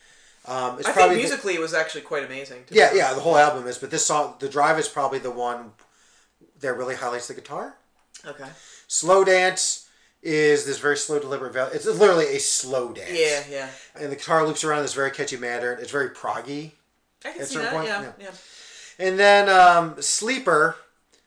[0.46, 3.12] Um, it's I probably think the- musically it was actually quite amazing to yeah, yeah.
[3.14, 5.72] The whole album is, but this song, the drive, is probably the one
[6.60, 7.76] that really highlights the guitar.
[8.26, 8.44] okay
[8.86, 9.88] Slow dance
[10.22, 11.52] is this very slow, deliberate.
[11.52, 13.10] val- It's literally a slow dance.
[13.12, 13.68] yeah yeah
[14.00, 15.72] And the guitar loops around this very catchy manner.
[15.72, 16.72] It's very proggy.
[17.24, 18.12] I can At see certain that point, yeah yeah.
[18.20, 20.76] yeah And then um, Sleeper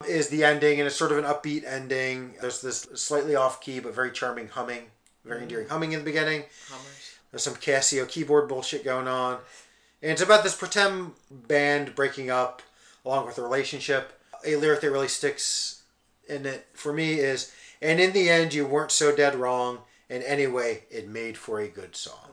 [0.05, 2.33] is the ending, and it's sort of an upbeat ending.
[2.41, 4.83] There's this slightly off key but very charming humming,
[5.25, 6.43] very endearing humming in the beginning.
[6.69, 7.15] Hummers.
[7.31, 9.39] There's some Casio keyboard bullshit going on.
[10.01, 12.61] And it's about this pretend band breaking up
[13.03, 14.13] along with a relationship.
[14.45, 15.81] A lyric that really sticks
[16.29, 19.79] in it for me is And in the end, you weren't so dead wrong.
[20.09, 22.29] And anyway, it made for a good song.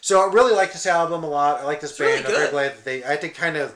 [0.00, 1.60] So I really like this album a lot.
[1.60, 2.26] I like this really band.
[2.26, 3.02] I'm very glad that they.
[3.02, 3.74] I had to kind of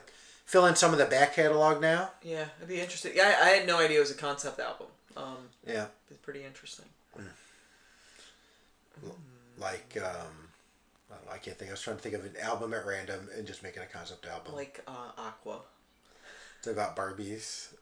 [0.52, 2.10] fill in some of the back catalog now.
[2.22, 3.12] Yeah, it'd be interesting.
[3.14, 4.88] Yeah, I, I had no idea it was a concept album.
[5.16, 5.86] Um, Yeah.
[6.10, 6.84] it's pretty interesting.
[9.58, 10.48] Like, um,
[11.10, 11.70] I, don't know, I can't think.
[11.70, 14.26] I was trying to think of an album at random and just making a concept
[14.26, 14.54] album.
[14.54, 15.60] Like uh, Aqua.
[16.58, 17.72] It's about Barbies.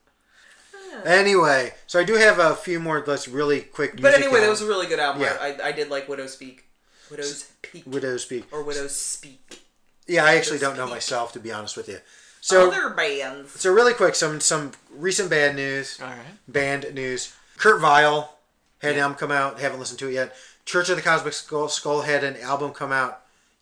[1.05, 4.01] Anyway, so I do have a few more let's really quick.
[4.01, 5.23] But anyway, that was a really good album.
[5.23, 5.37] Yeah.
[5.41, 6.65] I, I did like Widow's Speak.
[7.11, 7.83] Widow's Peak.
[7.87, 8.45] Widow's Speak.
[8.53, 9.63] or Widow's Speak.
[10.07, 10.95] Yeah, I actually Widow's don't know Peak.
[10.95, 11.99] myself to be honest with you.
[12.41, 13.61] So Other bands.
[13.61, 15.99] so really quick, some some recent bad news.
[16.01, 16.19] All right.
[16.49, 17.35] band news.
[17.59, 18.35] Kurt Vile
[18.81, 19.61] had an album come out.
[19.61, 20.35] Haven't listened to it yet.
[20.65, 23.21] Church of the Cosmic Skull, Skull had an album come out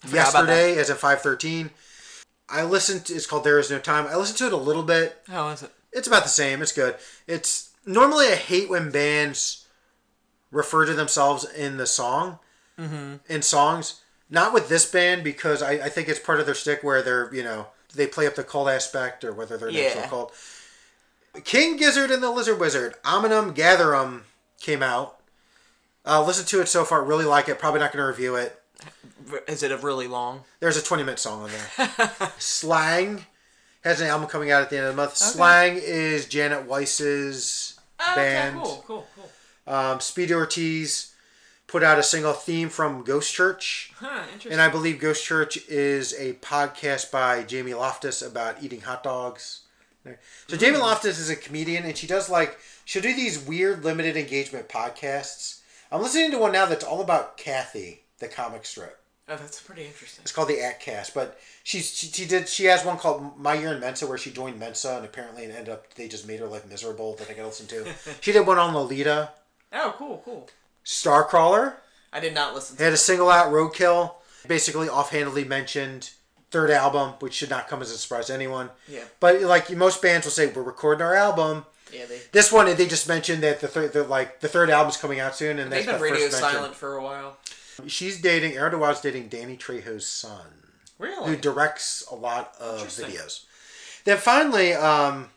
[0.09, 1.71] yesterday, as in five thirteen.
[2.49, 3.07] I listened.
[3.07, 4.07] To, it's called There Is No Time.
[4.07, 5.21] I listened to it a little bit.
[5.27, 5.71] How is it?
[5.93, 6.63] It's about the same.
[6.63, 6.97] It's good.
[7.27, 9.67] It's normally I hate when bands
[10.51, 12.39] refer to themselves in the song,
[12.79, 13.17] mm-hmm.
[13.29, 14.03] in songs.
[14.31, 17.35] Not with this band because I, I think it's part of their stick where they're
[17.35, 20.35] you know they play up the cult aspect or whether they're an actual cult.
[21.45, 24.23] King Gizzard and the Lizard Wizard, Omnium Gatherum
[24.61, 25.19] came out.
[26.05, 27.05] Uh, listen to it so far.
[27.05, 27.59] Really like it.
[27.59, 28.61] Probably not going to review it.
[29.47, 30.43] Is it a really long?
[30.61, 32.11] There's a 20 minute song on there.
[32.39, 33.27] Slang
[33.83, 35.17] has an album coming out at the end of the month.
[35.17, 38.57] Slang is Janet Weiss's band.
[38.63, 39.75] Cool, cool, cool.
[39.75, 41.15] Um, Speedy Ortiz
[41.69, 43.93] put out a single theme from Ghost Church.
[43.97, 44.53] Huh, interesting.
[44.53, 49.61] And I believe Ghost Church is a podcast by Jamie Loftus about eating hot dogs.
[50.05, 50.11] So
[50.49, 50.57] hmm.
[50.57, 54.69] Jamie Loftus is a comedian, and she does like she'll do these weird limited engagement
[54.69, 55.61] podcasts.
[55.93, 58.99] I'm listening to one now that's all about Cathy, the comic strip.
[59.29, 60.23] oh, that's pretty interesting.
[60.23, 63.55] It's called the Aack Cast, but she's she, she did she has one called My
[63.55, 66.41] Year in Mensa where she joined Mensa and apparently it ended up they just made
[66.41, 67.87] her life miserable that I got to listen to.
[68.23, 69.31] she did one on Lolita,
[69.73, 70.49] Oh, cool, cool.
[70.93, 71.75] Starcrawler.
[72.15, 74.15] I did not listen to had a single out roadkill
[74.47, 76.11] basically offhandedly mentioned
[76.51, 79.05] third album which should not come as a surprise to anyone Yeah.
[79.21, 82.87] but like most bands will say we're recording our album Yeah, they, this one they
[82.87, 85.85] just mentioned that the third the, like the third album's coming out soon and they've
[85.85, 86.57] that's been the radio first mention.
[86.59, 87.37] silent for a while.
[87.87, 90.47] she's dating Arrow de Wilde's dating Danny Trejo's son
[90.99, 91.29] Really?
[91.29, 93.11] who directs a lot of Interesting.
[93.11, 93.45] videos
[94.05, 95.29] then finally um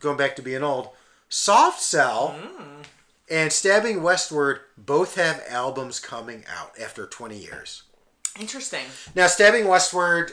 [0.00, 0.88] going back to being old
[1.28, 2.80] soft cell Hmm.
[3.30, 7.82] And stabbing westward both have albums coming out after 20 years
[8.40, 8.84] Interesting.
[9.16, 10.30] Now, Stabbing Westward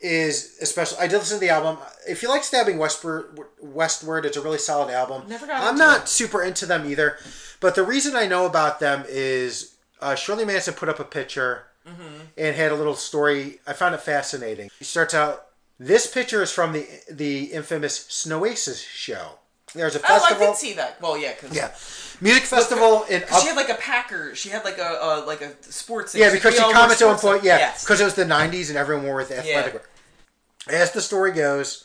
[0.00, 0.98] is especially.
[0.98, 1.76] I did listen to the album.
[2.08, 5.28] If you like Stabbing Westward, Westward, it's a really solid album.
[5.28, 6.08] Never got I'm not it.
[6.08, 7.18] super into them either,
[7.60, 11.64] but the reason I know about them is uh, Shirley Manson put up a picture
[11.86, 12.20] Mm-hmm.
[12.38, 13.58] and had a little story.
[13.66, 14.70] I found it fascinating.
[14.78, 15.46] He starts out.
[15.80, 19.40] This picture is from the the infamous Snoasis show.
[19.74, 20.36] There's a festival.
[20.44, 21.00] Oh, I did see that.
[21.00, 21.72] Well, yeah, because yeah,
[22.20, 23.22] music festival in.
[23.40, 24.34] she had like a Packer.
[24.34, 26.14] She had like a uh, like a sports.
[26.14, 27.42] Yeah, because she all commented on point.
[27.42, 27.82] Yeah, Yes.
[27.84, 29.74] because it was the '90s and everyone wore the athletic.
[29.74, 30.80] wear.
[30.80, 31.84] As the story goes,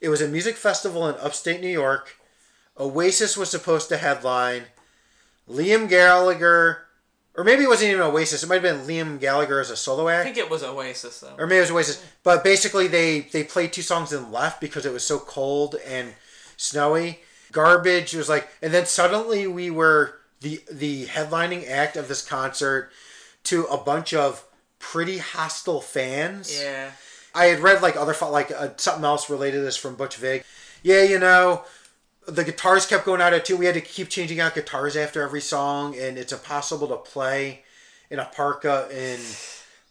[0.00, 2.16] it was a music festival in upstate New York.
[2.78, 4.64] Oasis was supposed to headline.
[5.48, 6.86] Liam Gallagher,
[7.36, 8.42] or maybe it wasn't even Oasis.
[8.42, 10.20] It might have been Liam Gallagher as a solo act.
[10.20, 11.34] I think it was Oasis though.
[11.38, 12.04] or maybe it was Oasis.
[12.22, 16.12] But basically, they they played two songs and left because it was so cold and
[16.60, 17.20] snowy.
[17.52, 22.24] Garbage It was like, and then suddenly we were the the headlining act of this
[22.24, 22.90] concert
[23.44, 24.44] to a bunch of
[24.78, 26.60] pretty hostile fans.
[26.62, 26.92] Yeah.
[27.34, 30.44] I had read like other like uh, something else related to this from Butch Vig.
[30.82, 31.64] Yeah, you know,
[32.26, 33.56] the guitars kept going out at two.
[33.56, 37.64] We had to keep changing out guitars after every song, and it's impossible to play
[38.10, 39.22] in a parka and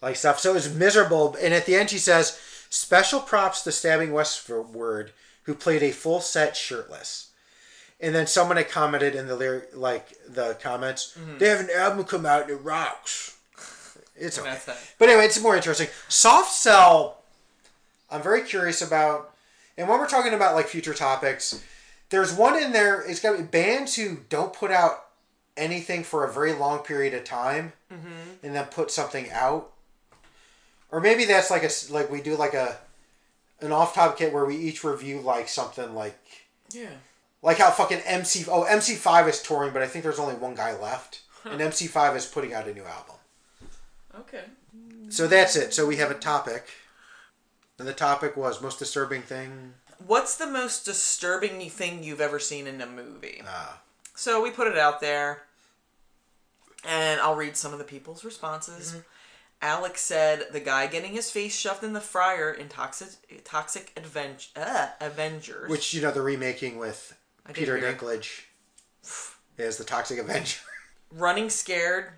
[0.01, 0.39] like stuff.
[0.39, 1.35] So it was miserable.
[1.41, 2.39] And at the end, she says,
[2.69, 5.11] "Special props to Stabbing Westward,
[5.43, 7.27] who played a full set shirtless."
[8.01, 12.05] And then someone had commented in the lyric, like the comments, they have an album
[12.05, 13.37] come out and it rocks.
[14.15, 14.57] It's okay.
[14.97, 15.87] But anyway, it's more interesting.
[16.07, 17.21] Soft Cell,
[18.09, 19.33] I'm very curious about.
[19.77, 21.63] And when we're talking about like future topics,
[22.09, 23.01] there's one in there.
[23.01, 25.05] It's got to be bands who don't put out
[25.57, 27.73] anything for a very long period of time,
[28.43, 29.71] and then put something out.
[30.91, 32.77] Or maybe that's like a like we do like a
[33.61, 36.17] an off topic hit where we each review like something like
[36.71, 36.89] Yeah.
[37.41, 40.55] like how fucking MC oh MC five is touring, but I think there's only one
[40.55, 43.15] guy left, and MC five is putting out a new album.
[44.19, 44.43] Okay.
[45.09, 45.73] So that's it.
[45.73, 46.67] So we have a topic.
[47.79, 49.73] And the topic was most disturbing thing.
[50.05, 53.41] What's the most disturbing thing you've ever seen in a movie?
[53.47, 53.81] Ah.
[54.15, 55.43] So we put it out there,
[56.85, 58.89] and I'll read some of the people's responses.
[58.91, 58.99] Mm-hmm.
[59.61, 64.49] Alex said the guy getting his face shoved in the fryer in Toxic Toxic Advent-
[64.55, 65.69] uh, Avengers.
[65.69, 67.77] Which, you know, the remaking with I Peter.
[67.77, 68.43] Dinklage
[69.57, 70.59] as the Toxic Avenger.
[71.11, 72.11] Running Scared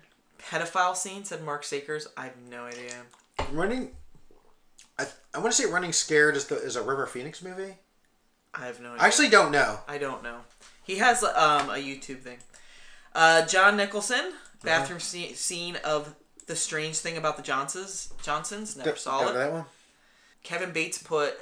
[0.50, 2.06] pedophile scene said Mark Sakers.
[2.16, 2.92] I have no idea.
[3.50, 3.90] Running.
[4.98, 7.74] I, I want to say Running Scared is, the, is a River Phoenix movie.
[8.54, 9.02] I have no idea.
[9.02, 9.80] I actually don't know.
[9.88, 10.40] I don't know.
[10.84, 12.38] He has um, a YouTube thing.
[13.14, 14.32] Uh, John Nicholson,
[14.62, 16.14] bathroom sce- scene of
[16.46, 18.12] the strange thing about the Johnsons.
[18.22, 19.34] Johnsons never saw it.
[19.34, 19.64] that one.
[20.42, 21.40] Kevin Bates put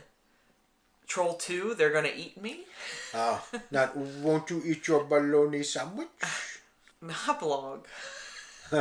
[1.07, 2.61] Troll Two, they're gonna eat me.
[3.15, 6.09] Oh, not won't you eat your bologna sandwich?
[7.03, 7.87] Not blog.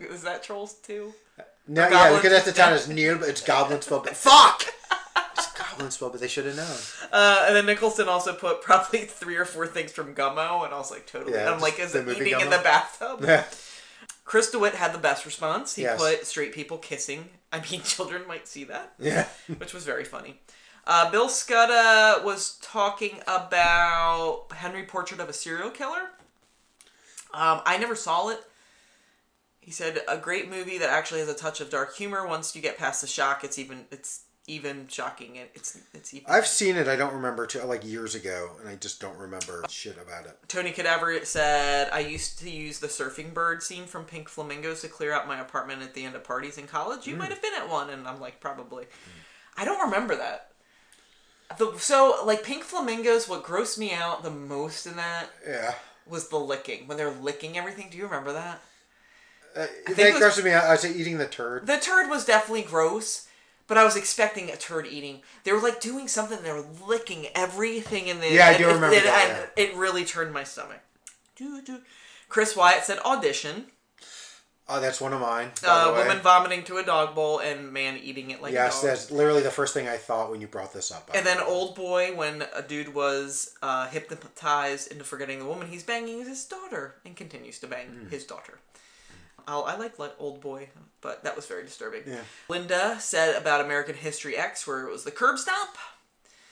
[0.00, 1.12] Is that Trolls Two?
[1.68, 4.04] No, yeah, Goblins because at the is time it's Neil, but it's Goblin spelled.
[4.04, 4.64] But fuck,
[5.36, 6.76] it's Goblin spelled, but they should have known.
[7.12, 10.78] Uh, and then Nicholson also put probably three or four things from Gummo, and I
[10.78, 11.34] was like, totally.
[11.34, 13.20] Yeah, I'm like, is it eating in the bathtub?
[13.22, 13.44] Yeah.
[14.32, 15.74] Chris DeWitt had the best response.
[15.74, 16.00] He Yes.
[16.00, 17.28] put straight people kissing.
[17.52, 19.28] I mean, children might see that, Yeah.
[19.58, 20.40] which was very funny.
[20.86, 26.12] Uh, Bill Scudda was talking about Henry Portrait of a Serial Killer.
[27.34, 28.42] Um, I never saw it.
[29.60, 32.26] He said a great movie that actually has a touch of dark humor.
[32.26, 35.36] Once you get past the shock, it's even it's even shocking.
[35.36, 36.26] It it's it's even.
[36.30, 36.88] I've seen it.
[36.88, 40.36] I don't remember to like years ago, and I just don't remember shit about it.
[40.48, 44.88] Tony Cadaver said, I used to use the surfing bird scene from Pink Flamingos to
[44.88, 47.06] clear out my apartment at the end of parties in college.
[47.06, 47.90] You might have been at one.
[47.90, 48.86] And I'm like, probably.
[49.56, 50.48] I don't remember that.
[51.58, 55.74] The, so, like, Pink Flamingos, what grossed me out the most in that Yeah.
[56.06, 56.86] was the licking.
[56.88, 57.88] When they're licking everything.
[57.90, 58.60] Do you remember that?
[59.54, 60.64] Uh, think that grosses me out.
[60.64, 61.66] I was eating the turd.
[61.66, 63.28] The turd was definitely gross.
[63.72, 65.22] But I was expecting a turd eating.
[65.44, 66.42] They were like doing something.
[66.42, 68.30] They were licking everything in the.
[68.30, 70.80] Yeah, I do it- remember it, that, and It really turned my stomach.
[72.28, 73.68] Chris Wyatt said audition.
[74.68, 75.52] Oh, that's one of mine.
[75.66, 78.90] Uh, woman vomiting to a dog bowl and man eating it like yes, a dog.
[78.90, 81.10] that's literally the first thing I thought when you brought this up.
[81.14, 85.82] And then old boy, when a dude was uh, hypnotized into forgetting the woman he's
[85.82, 88.08] banging is his daughter and continues to bang Hmm.
[88.08, 88.58] his daughter.
[89.46, 90.68] I'll, I like old boy,
[91.00, 92.02] but that was very disturbing.
[92.06, 92.20] Yeah.
[92.48, 95.76] Linda said about American History X, where it was the curb stop.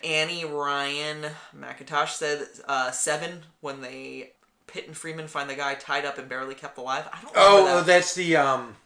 [0.02, 1.26] Annie Ryan
[1.56, 4.32] McIntosh said uh, seven when they
[4.66, 7.08] Pitt and Freeman find the guy tied up and barely kept alive.
[7.12, 7.32] I don't.
[7.36, 7.86] Oh, oh, that.
[7.86, 8.76] that's the um.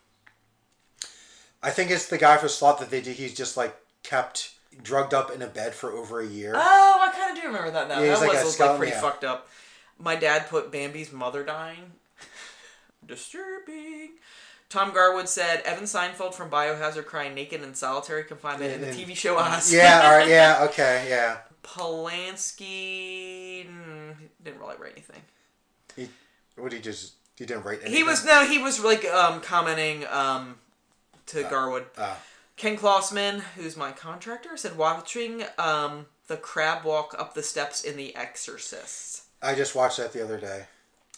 [1.63, 3.17] I think it's the guy for Sloth that they did.
[3.17, 6.53] He's just like kept drugged up in a bed for over a year.
[6.57, 8.01] Oh, I kind of do remember that now.
[8.01, 9.01] Yeah, that like was, a was like pretty yeah.
[9.01, 9.49] fucked up.
[9.99, 11.93] My dad put Bambi's mother dying.
[13.07, 14.11] Disturbing.
[14.69, 19.17] Tom Garwood said Evan Seinfeld from Biohazard crying naked in solitary confinement in the TV
[19.17, 19.73] show Oz.
[19.73, 21.39] yeah, all right, yeah, okay, yeah.
[21.63, 25.23] Polanski mm, didn't really write anything.
[25.97, 26.09] He,
[26.57, 27.81] what he just he didn't write.
[27.83, 27.97] Anything.
[27.97, 30.57] He was no, he was like um, commenting um,
[31.27, 31.87] to Garwood.
[31.97, 32.15] uh,
[32.57, 37.97] Ken Klossman, who's my contractor, said watching um, the crab walk up the steps in
[37.97, 39.23] The Exorcist.
[39.43, 40.67] I just watched that the other day.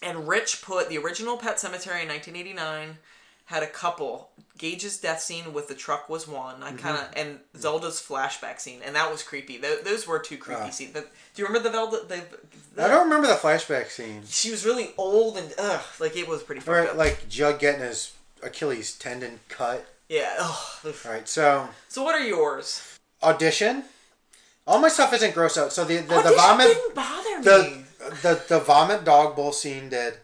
[0.02, 2.98] And Rich put the original Pet Sematary in 1989
[3.46, 4.30] had a couple.
[4.58, 6.62] Gage's death scene with the truck was one.
[6.62, 9.58] I kind of and Zelda's flashback scene, and that was creepy.
[9.58, 10.70] Th- those were two creepy Ah.
[10.70, 10.92] scenes.
[10.92, 11.98] But do you remember the Zelda?
[12.08, 12.22] The,
[12.74, 14.22] the, I don't remember the flashback scene.
[14.28, 16.96] She was really old and ugh, like it was pretty Or up.
[16.96, 19.86] like Jud getting his Achilles tendon cut.
[20.08, 20.34] yeah.
[20.40, 20.94] Ugh.
[21.04, 22.98] All right, so So what are yours?
[23.22, 23.84] audition.
[24.66, 25.72] All my stuff isn't gross out.
[25.72, 27.84] So the the, the vomit didn't bother the, me.
[28.22, 30.14] The the vomit dog bowl scene did.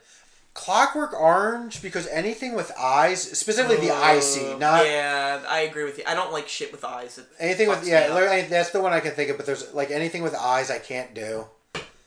[0.55, 5.97] Clockwork Orange because anything with eyes, specifically the eye scene, not yeah, I agree with
[5.97, 6.05] you.
[6.07, 7.17] I don't like shit with eyes.
[7.17, 8.01] It anything with fucks me yeah.
[8.01, 8.15] up.
[8.15, 9.39] literally, That's the one I can think of.
[9.39, 11.47] But there's like anything with eyes I can't do.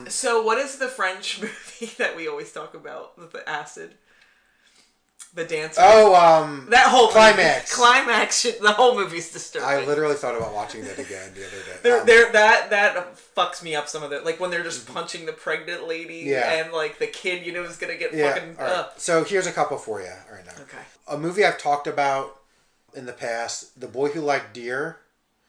[0.07, 3.95] So, what is the French movie that we always talk about with the acid?
[5.35, 5.75] The dance.
[5.77, 7.77] Oh, um, that whole Climax.
[7.77, 8.39] Movie, climax.
[8.39, 9.67] Shit, the whole movie's disturbing.
[9.67, 11.77] I literally thought about watching that again the other day.
[11.83, 14.23] There, Um, there, that that fucks me up some of it.
[14.23, 16.53] Like when they're just punching the pregnant lady, Yeah.
[16.53, 18.33] and like the kid, you know, is gonna get yeah.
[18.33, 18.55] fucking.
[18.55, 18.69] right.
[18.71, 18.91] ugh.
[18.95, 20.53] So here's a couple for you right now.
[20.61, 20.83] Okay.
[21.09, 22.37] A movie I've talked about
[22.93, 24.99] in the past, The Boy Who Liked Deer,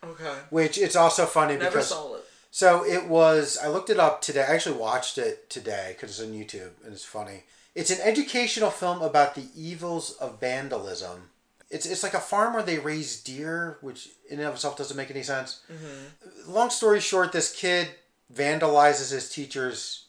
[0.03, 0.35] Okay.
[0.51, 2.25] which it's also funny Never because saw it.
[2.51, 3.57] So it was.
[3.63, 4.43] I looked it up today.
[4.49, 7.45] I actually watched it today because it's on YouTube and it's funny.
[7.77, 11.31] It's an educational film about the evils of vandalism.
[11.71, 14.97] It's it's like a farm where they raise deer, which in and of itself doesn't
[14.97, 15.61] make any sense.
[15.71, 16.53] Mm-hmm.
[16.53, 17.89] Long story short, this kid
[18.35, 20.07] vandalizes his teacher's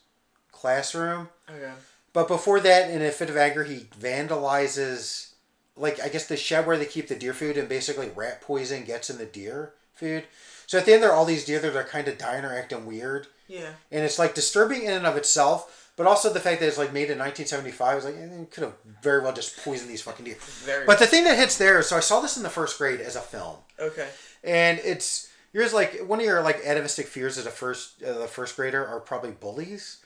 [0.52, 1.30] classroom.
[1.50, 1.72] Okay.
[2.14, 5.34] But before that, in a fit of anger, he vandalizes,
[5.76, 8.86] like I guess the shed where they keep the deer food, and basically rat poison
[8.86, 10.24] gets in the deer food.
[10.68, 12.54] So at the end, there are all these deer that are kind of dying or
[12.58, 13.72] acting weird, Yeah.
[13.92, 15.87] and it's like disturbing in and of itself.
[15.98, 18.74] But also the fact that it's like made in 1975 is like eh, could have
[19.02, 20.38] very well just poisoned these fucking deer.
[20.40, 20.86] Very.
[20.86, 23.16] But the thing that hits there, so I saw this in the first grade as
[23.16, 24.08] a film, okay.
[24.44, 25.28] and it's
[25.58, 28.86] yours like one of your like atavistic fears as a first uh, the first grader
[28.86, 29.98] are probably bullies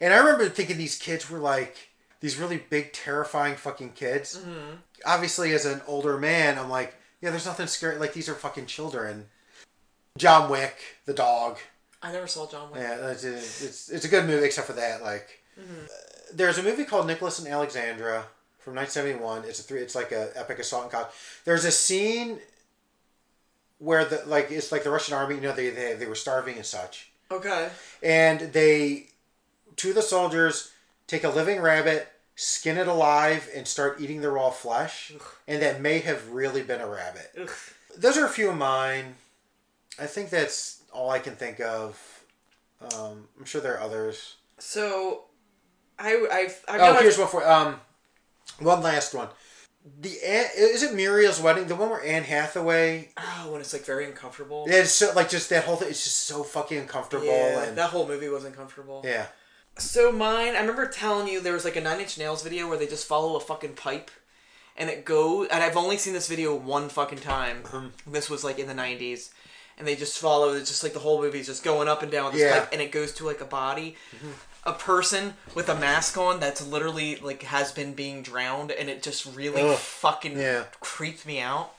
[0.00, 1.90] and i remember thinking these kids were like
[2.20, 4.42] these really big terrifying fucking kids
[5.04, 8.66] obviously as an older man i'm like yeah there's nothing scary like these are fucking
[8.66, 9.26] children
[10.18, 11.58] john wick the dog
[12.02, 12.80] I never saw John Wick.
[12.80, 15.62] yeah it's, it's, it's a good movie except for that like uh,
[16.34, 18.24] there's a movie called nicholas and alexandra
[18.58, 21.08] from 1971 it's a three it's like a epic assault and college
[21.44, 22.38] there's a scene
[23.78, 25.34] where the like it's like the Russian army.
[25.34, 27.68] You know, they they, they were starving and such, Okay.
[28.02, 29.08] and they
[29.76, 30.72] two of the soldiers
[31.06, 35.12] take a living rabbit, skin it alive, and start eating the raw flesh,
[35.46, 37.30] and that may have really been a rabbit.
[37.38, 37.50] Ugh.
[37.98, 39.16] Those are a few of mine.
[39.98, 41.98] I think that's all I can think of.
[42.80, 44.36] Um, I'm sure there are others.
[44.58, 45.24] So,
[45.98, 47.80] I I've, I've Oh, got- here's one for um,
[48.58, 49.28] one last one.
[50.00, 51.68] The Anne- is it Muriel's wedding?
[51.68, 53.10] The one where Anne Hathaway.
[53.16, 54.64] oh when it's like very uncomfortable.
[54.68, 55.88] It's so like just that whole thing.
[55.90, 59.02] It's just so fucking uncomfortable Yeah, and that whole movie was uncomfortable.
[59.04, 59.26] yeah.
[59.78, 62.78] So mine, I remember telling you there was like a Nine Inch Nails video where
[62.78, 64.10] they just follow a fucking pipe,
[64.76, 65.48] and it goes.
[65.52, 67.58] And I've only seen this video one fucking time.
[67.66, 67.82] Uh-huh.
[68.06, 69.30] This was like in the '90s,
[69.78, 70.52] and they just follow.
[70.54, 72.50] It's just like the whole movie is just going up and down with this Yeah.
[72.52, 72.60] Mm-hmm.
[72.60, 73.96] pipe, and it goes to like a body,
[74.64, 79.02] a person with a mask on that's literally like has been being drowned, and it
[79.02, 79.76] just really Ugh.
[79.78, 80.64] fucking Yeah.
[80.80, 81.72] creeped me out.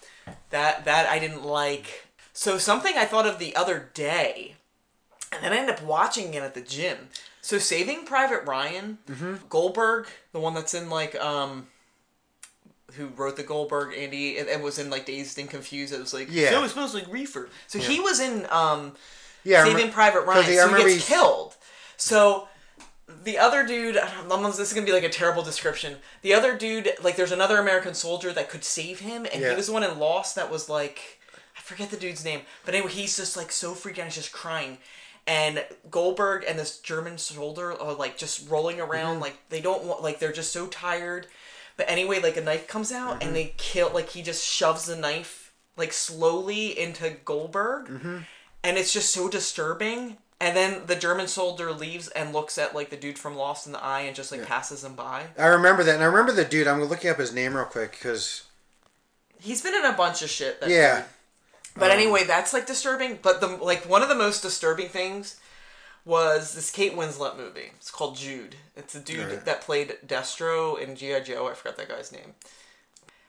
[0.50, 2.06] That that I didn't like.
[2.34, 4.56] So something I thought of the other day
[5.32, 7.10] and then I ended up watching it at the gym.
[7.42, 9.36] So Saving Private Ryan, Mm-hmm.
[9.50, 11.68] Goldberg, the one that's in like um
[12.98, 15.94] who wrote the Goldberg Andy and, and was in like Dazed and Confused.
[15.94, 16.50] It was like Yeah.
[16.50, 17.50] so it smells like reefer.
[17.68, 18.94] So he was in um
[19.44, 19.60] Yeah.
[19.64, 20.44] Saving remember- Private Ryan.
[20.46, 21.56] he- So he gets he's- killed.
[21.96, 22.48] So
[23.24, 23.98] the other dude,
[24.30, 25.98] almost- this is gonna be like a terrible description.
[26.22, 29.52] The other dude, like, there's another American soldier that could save him, and Yeah.
[29.52, 31.20] he was the one in Lost that was like,
[31.58, 34.32] I forget the dude's name, but anyway, he's just like so freaked out, he's just
[34.34, 34.78] crying.
[35.26, 39.22] And Goldberg and this German soldier are like just rolling around, Mm-hmm.
[39.24, 41.28] like they don't want, like they're just so tired.
[41.78, 43.28] But anyway, like a knife comes out, Mm-hmm.
[43.28, 48.18] and they kill, like he just shoves the knife like slowly into Goldberg Mm-hmm.
[48.64, 50.18] and it's just so disturbing.
[50.40, 53.72] And then the German soldier leaves and looks at like the dude from Lost in
[53.74, 55.28] the Eye and just like passes him by.
[55.38, 56.68] I remember that, and I remember the dude.
[56.68, 58.44] I'm looking up his name real quick because
[59.40, 60.60] He's been in a bunch of shit.
[60.62, 61.06] That yeah, dude.
[61.80, 63.20] But anyway, that's like disturbing.
[63.22, 65.40] But the like one of the most disturbing things
[66.08, 67.72] was this Kate Winslet movie.
[67.76, 68.56] It's called Jude.
[68.78, 69.46] It's a dude Alright.
[69.46, 71.50] that played Destro in GI Joe.
[71.50, 72.34] I forgot that guy's name.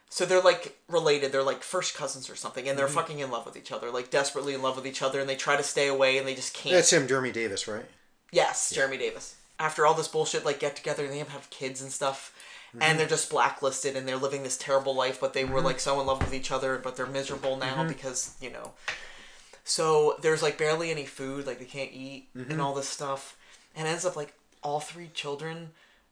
[0.09, 1.33] So they're like related.
[1.33, 2.95] They're like first cousins or something, and they're Mm-hmm.
[2.95, 5.37] fucking in love with each other, like desperately in love with each other, and they
[5.37, 6.75] try to stay away, and they just can't.
[6.75, 7.85] that's him, Jeremy Davies, right?
[8.31, 9.35] Yes, Jeremy Davies.
[9.59, 12.33] After all this bullshit, like get together and they have, have kids and stuff,
[12.73, 12.99] and mm-hmm.
[12.99, 15.67] they're just blacklisted and they're living this terrible life, but they were mm-hmm.
[15.67, 17.89] like so in love with each other, but they're miserable now mm-hmm.
[17.89, 18.73] because you know.
[19.69, 23.37] So there's like barely any food, like they can't eat and all this stuff,
[23.77, 25.71] and it ends up like all three children,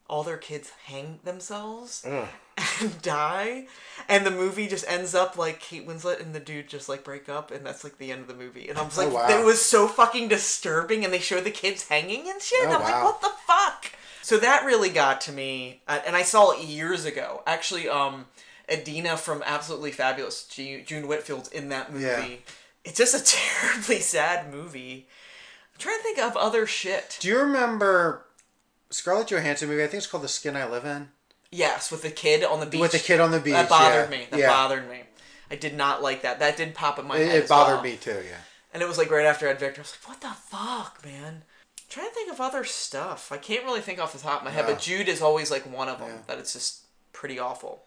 [0.08, 2.28] all their kids hang themselves Ugh.
[2.80, 3.66] and die,
[4.08, 7.30] and the movie just ends up like Kate Winslet and the dude just like break
[7.30, 8.68] up, and that's like the end of the movie.
[8.68, 9.28] And I was like, Oh, wow.
[9.30, 12.68] it was so fucking disturbing, and they show the kids hanging and shit.
[12.68, 13.92] Oh, I'm like, what the fuck?
[14.20, 17.42] So that really got to me, uh, and I saw it years ago.
[17.46, 18.26] Actually, um,
[18.70, 22.04] Adina from Absolutely Fabulous, June Whitfield's in that movie.
[22.04, 22.26] Yeah.
[22.86, 23.24] It's just a
[23.62, 25.06] terribly sad movie.
[25.74, 27.18] I'm trying to think of other shit.
[27.20, 28.24] Do you remember
[28.90, 29.82] Scarlett Johansson movie?
[29.82, 31.08] I think it's called The Skin I Live In.
[31.50, 32.80] Yes, with the kid on the beach.
[32.80, 33.52] With the kid on the beach.
[33.54, 34.18] That bothered yeah.
[34.18, 34.26] me.
[34.30, 34.48] That yeah.
[34.48, 35.02] bothered me.
[35.50, 36.38] I did not like that.
[36.40, 37.36] That did pop in my It, head.
[37.44, 37.84] it bothered well.
[37.84, 38.10] me too.
[38.26, 38.36] Yeah.
[38.74, 39.80] And it was like right after Ed Victor.
[39.80, 41.42] I was like, what the fuck, man?
[41.44, 43.30] I'm trying to think of other stuff.
[43.32, 44.72] I can't really think off the top of my head, No.
[44.72, 46.16] but Jude is always like one of them Yeah.
[46.26, 46.80] that it's just
[47.12, 47.84] pretty awful.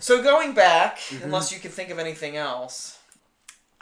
[0.00, 1.24] So going back, Mm-hmm.
[1.24, 2.93] unless you can think of anything else,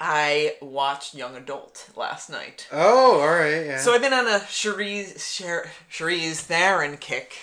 [0.04, 2.66] I watched Young Adult last night.
[2.72, 3.66] Oh, all right.
[3.66, 3.78] Yeah.
[3.78, 7.36] So I've been on a Cherise Cher- Charlize Theron kick.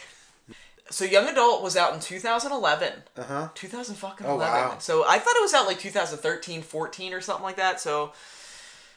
[0.89, 2.93] So Young Adult was out in 2011.
[3.15, 3.47] uh huh.
[3.55, 4.53] 2000 fucking Oh, 11.
[4.53, 4.75] wow.
[4.79, 7.79] So I thought it was out like 2013, 14 or something like that.
[7.79, 8.11] So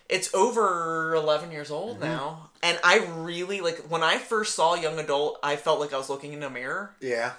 [0.09, 2.05] it's over 11 years old Mm-hmm.
[2.07, 2.51] now.
[2.65, 6.11] And I really like when I first saw Young Adult, I felt like I was
[6.11, 6.95] looking in a mirror.
[7.01, 7.33] Yeah.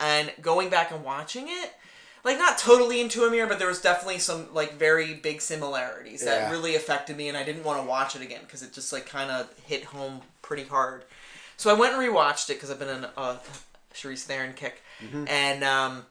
[0.00, 1.72] And going back and watching it,
[2.28, 6.24] like not totally into a mirror, but there was definitely some like very big similarities
[6.24, 6.50] that Yeah.
[6.50, 9.06] really affected me and I didn't want to watch it again because it just like
[9.06, 11.04] kind of hit home pretty hard.
[11.56, 13.36] So I went and rewatched it because I've been in a
[13.94, 15.24] Charlize Theron kick, Mm-hmm.
[15.28, 16.06] and um,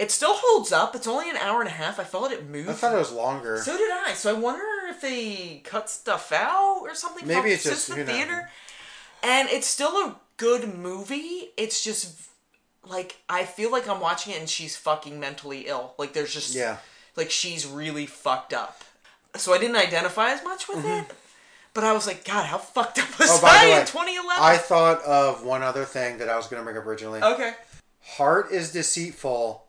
[0.00, 0.94] it still holds up.
[0.94, 1.98] It's only an hour and a half.
[2.00, 2.70] I felt it moved.
[2.70, 3.58] I thought it was longer.
[3.58, 4.12] So did I.
[4.14, 7.26] So I wonder if they cut stuff out or something.
[7.26, 8.12] Maybe it's just, the you know.
[8.12, 8.50] theater.
[9.22, 11.50] And it's still a good movie.
[11.56, 12.18] It's just
[12.88, 15.94] like I feel like I'm watching it and she's fucking mentally ill.
[15.98, 16.78] Like there's just Yeah.
[17.16, 18.82] like she's really fucked up.
[19.36, 21.04] So I didn't identify as much with it.
[21.74, 23.44] But I was like, God, how fucked up was Mm-hmm.
[23.46, 24.42] Oh, I in 2011?
[24.42, 27.22] I thought of one other thing that I was going to bring up originally.
[27.22, 27.52] okay.
[28.02, 29.64] Heart is deceitful.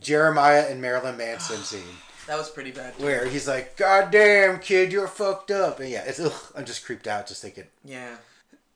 [0.00, 1.82] Jeremiah and Marilyn Manson scene
[2.26, 2.94] That was pretty bad.
[2.98, 6.84] where he's like, "God damn, kid, you're fucked up," and yeah, it's ugh, I'm just
[6.86, 7.64] creeped out just thinking.
[7.84, 8.16] Yeah.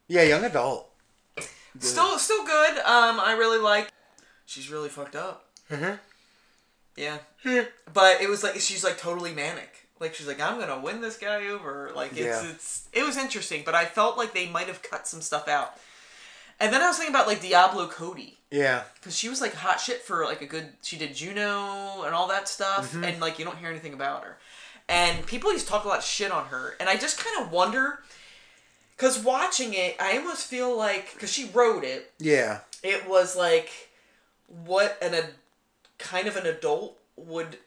[0.09, 0.91] Yeah, young adult.
[1.81, 2.79] Still, still good.
[2.79, 3.91] Um, I really like.
[4.47, 5.47] She's really fucked up.
[5.71, 5.95] Mm-hmm.
[6.97, 7.19] Yeah.
[7.93, 9.71] but it was like she's like totally manic.
[10.01, 11.91] Like she's like, I'm gonna win this guy over.
[11.95, 12.51] Like it's Yeah.
[12.51, 15.75] it's it was interesting, but I felt like they might have cut some stuff out.
[16.61, 18.83] And then I was thinking about like Diablo Cody Yeah.
[18.95, 20.73] because she was like hot shit for like a good.
[20.83, 23.05] She did Juno and all that stuff, Mm-hmm.
[23.05, 24.39] and like you don't hear anything about her.
[24.89, 27.45] And people used to talk a lot of shit on her, and I just kind
[27.45, 28.01] of wonder.
[28.99, 32.61] Because watching it, I almost feel like because she wrote it, Yeah.
[32.83, 33.71] it was like
[34.49, 35.23] what an a
[35.99, 37.59] kind of an adult would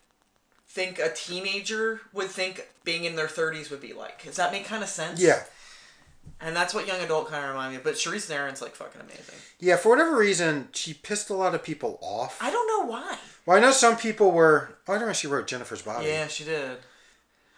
[0.68, 4.24] think a teenager would think being in their 30s would be like.
[4.24, 5.22] Does that make kind of sense?
[5.22, 5.44] Yeah.
[6.40, 7.84] And that's what young adult kind of remind me of.
[7.84, 9.36] But Charlize Theron's like fucking amazing.
[9.60, 9.78] Yeah.
[9.78, 12.38] For whatever reason, she pissed a lot of people off.
[12.42, 13.18] I don't know why.
[13.46, 14.76] Well, I know some people were.
[14.88, 15.12] Oh, I don't know.
[15.12, 16.08] If she wrote Jennifer's Body.
[16.08, 16.78] Yeah, she did.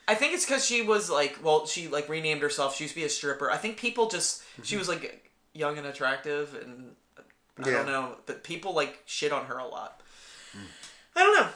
[0.07, 2.75] I think it's because she was like, well, she like renamed herself.
[2.75, 3.49] She used to be a stripper.
[3.49, 4.79] I think people just she mm-hmm.
[4.79, 6.95] was like young and attractive, and
[7.63, 7.77] I Yeah.
[7.77, 10.01] don't know, but people like shit on her a lot.
[10.55, 10.59] Mm.
[11.15, 11.49] I don't know.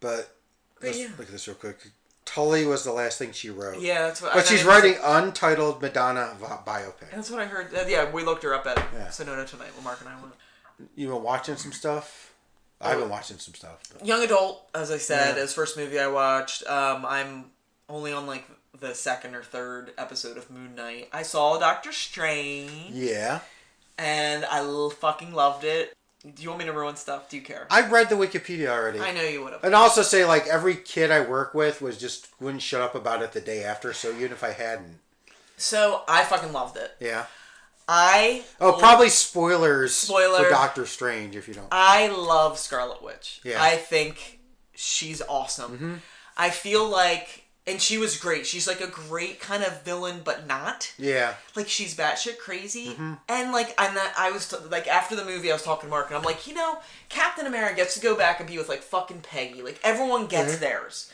[0.00, 0.36] But
[0.82, 1.08] let's yeah.
[1.16, 1.78] look at this real quick.
[2.24, 3.80] Tully was the last thing she wrote.
[3.80, 4.32] Yeah, that's what.
[4.32, 6.34] But she's I writing untitled Madonna
[6.66, 7.10] biopic.
[7.12, 7.70] That's what I heard.
[7.86, 9.08] Yeah, we looked her up at Yeah.
[9.08, 10.34] Sonona tonight when Mark and I went.
[10.96, 12.33] You been watching some stuff?
[12.80, 13.78] I've been watching some stuff.
[13.92, 15.42] But Young adult, as I said, Yeah.
[15.42, 16.66] as first movie I watched.
[16.66, 17.50] Um, I'm
[17.88, 18.44] only on like
[18.78, 21.08] the second or third episode of Moon Knight.
[21.12, 23.40] I saw Doctor Strange, yeah.
[23.98, 25.94] and I l- fucking loved it.
[26.34, 27.28] Do you want me to ruin stuff?
[27.28, 27.66] Do you care?
[27.70, 28.98] I read the Wikipedia already.
[28.98, 29.62] I know you would have.
[29.64, 33.22] And also say like every kid I work with was just wouldn't shut up about
[33.22, 33.92] it the day after.
[33.92, 34.98] So even if I hadn't,
[35.58, 36.96] So I fucking loved it.
[36.98, 37.26] yeah.
[37.88, 40.44] I Oh, probably spoilers Spoiler.
[40.44, 41.68] for Doctor Strange if you don't.
[41.70, 43.40] I love Scarlet Witch.
[43.44, 43.54] Yeah.
[43.54, 43.62] Mm-hmm.
[43.62, 44.40] I think
[44.74, 46.02] she's awesome.
[46.36, 48.46] I feel like, and she was great.
[48.46, 50.92] She's like a great kind of villain, but not.
[50.98, 51.34] Yeah.
[51.54, 53.12] Like she's batshit crazy, Mm-hmm.
[53.28, 54.12] and like I'm not.
[54.18, 56.46] I was t- like after the movie, I was talking to Mark, and I'm like,
[56.46, 56.78] you know,
[57.08, 59.62] Captain America gets to go back and be with like fucking Peggy.
[59.62, 60.60] Like everyone gets Mm-hmm.
[60.60, 61.12] theirs.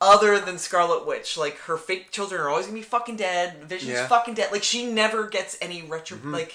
[0.00, 3.64] Other than Scarlet Witch, like her fake children are always gonna be fucking dead.
[3.64, 4.06] Vision's Yeah.
[4.08, 4.50] fucking dead.
[4.52, 6.32] Like she never gets any retro Mm-hmm.
[6.32, 6.54] like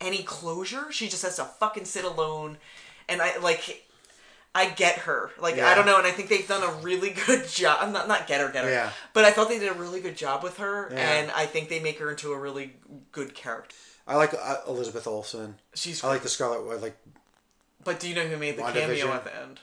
[0.00, 0.92] any closure.
[0.92, 2.58] She just has to fucking sit alone.
[3.08, 3.84] And I like
[4.54, 5.30] I get her.
[5.40, 5.68] Like Yeah.
[5.68, 7.78] I don't know, and I think they've done a really good job.
[7.80, 8.70] I'm not not get her, get her.
[8.70, 8.90] Yeah.
[9.14, 10.98] But I thought they did a really good job with her, Yeah.
[11.14, 12.74] and I think they make her into a really
[13.10, 13.74] good character.
[14.06, 15.56] I like uh, Elizabeth Olsen.
[15.74, 16.04] She's.
[16.04, 16.58] I like the Scarlet.
[16.72, 16.96] I like
[17.82, 19.60] but do you know who made the cameo at the end?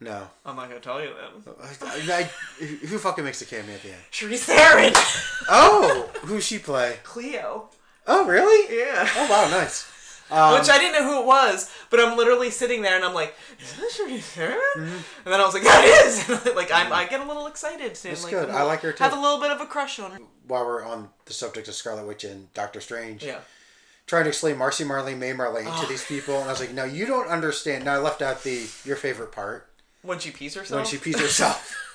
[0.00, 0.28] No.
[0.46, 1.10] I'm not gonna tell you
[1.44, 1.54] then.
[1.60, 2.22] I, I,
[2.64, 4.00] who fucking makes the cameo at the end?
[4.12, 4.92] Charlize Theron,
[5.50, 6.96] Oh, who she play?
[7.02, 7.40] Clea.
[8.06, 8.76] Oh, really?
[8.78, 9.08] Yeah.
[9.16, 9.90] Oh, wow, nice.
[10.30, 13.14] Um, Which I didn't know who it was, but I'm literally sitting there and I'm
[13.14, 17.06] like, "Is that Charlize Theron?" And then I was like, "That is!" like I'm, I
[17.06, 17.94] get a little excited.
[17.96, 18.50] That's like, good.
[18.50, 19.02] a I like her, too.
[19.02, 20.18] Have a little bit of a crush on her.
[20.46, 23.38] while we're on the subject of Scarlet Witch and Doctor Strange, Yeah.
[24.06, 25.80] trying to explain Marcy Marley, May Marley Oh.
[25.82, 27.86] to these people, and I was like, no, you don't understand.
[27.86, 29.66] Now I left out the your favorite part
[30.08, 30.78] When she pees herself.
[30.78, 31.74] when she pees herself.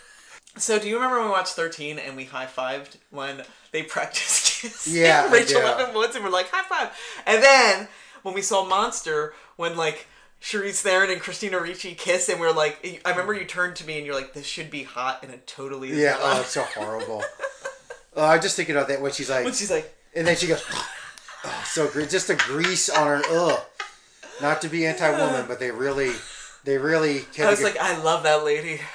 [0.55, 3.41] So do you remember when we watched 13 and we high fived when
[3.72, 5.66] they practiced kissing Yeah, Rachel do.
[5.68, 6.95] Evan Woods and we're like high five,
[7.26, 7.88] and then
[8.22, 10.05] when we saw Monster when like
[10.43, 13.97] Charlize Theron and Christina Ricci kiss and we're like I remember you turned to me
[13.97, 17.24] and you're like this should be hot and it totally yeah, oh, it's so horrible.
[18.16, 20.45] oh, I just thinking about that when she's like, when she's like and then she
[20.45, 20.64] goes,
[21.45, 23.22] oh, so great, just the grease on her.
[23.32, 23.59] Ugh,
[24.39, 26.11] not to be anti-woman, but they really,
[26.64, 27.26] they really.
[27.39, 28.80] I was get- like I love that lady.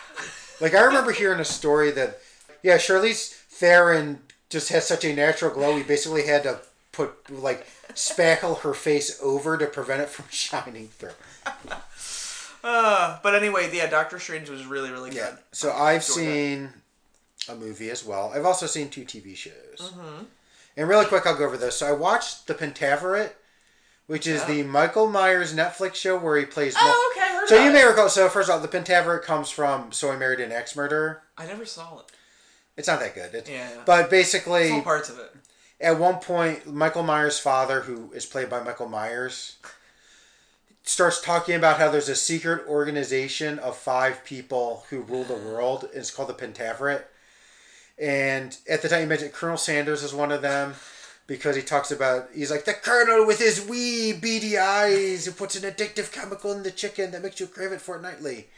[0.61, 2.19] Like I remember hearing a story that,
[2.65, 4.19] yeah, Charlize Theron
[4.51, 5.73] just has such a natural glow.
[5.77, 6.59] We basically had to
[6.91, 7.65] put like
[7.95, 11.13] spackle her face over to prevent it from shining through.
[12.65, 15.31] Uh, but anyway, yeah, Doctor Strange was really really Yeah.
[15.31, 15.39] good.
[15.53, 16.71] So I've seen
[17.49, 18.33] a movie as well.
[18.35, 19.93] I've also seen two TV shows.
[20.77, 21.77] And really quick, I'll go over this.
[21.77, 23.31] So I watched The Pentaverate,
[24.09, 26.75] which is the Michael Myers Netflix show where he plays.
[26.75, 28.11] mul- Oh, okay, So you uh, may recall.
[28.11, 31.23] So first of all, The Pentaverate comes from So I Married an Axe Murderer.
[31.39, 32.13] I never saw it.
[32.77, 33.35] It's not that good.
[33.35, 33.71] It's, Yeah.
[33.87, 35.35] But basically, parts of it.
[35.81, 39.57] at one point, Michael Myers' father, who is played by Michael Myers,
[40.83, 45.85] starts talking about how there's a secret organization of five people who rule the world.
[45.85, 47.05] And It's called the Pentaverate.
[47.99, 50.75] And at the time, you mentioned Colonel Sanders is one of them
[51.29, 55.55] because he talks about, he's like, the Colonel with his wee beady eyes who puts
[55.55, 58.49] an addictive chemical in the chicken that makes you crave it fortnightly.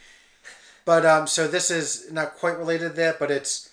[0.86, 3.70] But, um, so this is not quite related to that, but it's,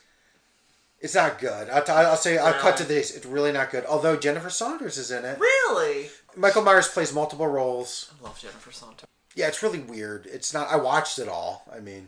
[1.00, 1.70] it's not good.
[1.70, 3.16] I'll, t- I'll say, I'll cut to this.
[3.16, 3.86] It's really not good.
[3.86, 5.40] Although Jennifer Saunders is in it.
[5.40, 6.10] Really?
[6.36, 8.12] Michael Myers plays multiple roles.
[8.20, 9.06] I love Jennifer Saunders.
[9.36, 10.26] Yeah, it's really weird.
[10.26, 10.70] It's not.
[10.72, 11.64] I watched it all.
[11.72, 12.08] I mean,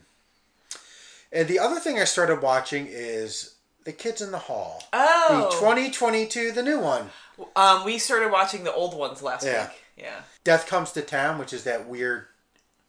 [1.31, 3.53] and the other thing I started watching is
[3.85, 4.83] The Kids in the Hall.
[4.93, 5.49] Oh.
[5.51, 7.09] The 2022, the new one.
[7.55, 9.67] Um, we started watching the old ones last Yeah.
[9.67, 9.77] week.
[9.97, 10.21] Yeah.
[10.43, 12.27] Death Comes to Town, which is that weird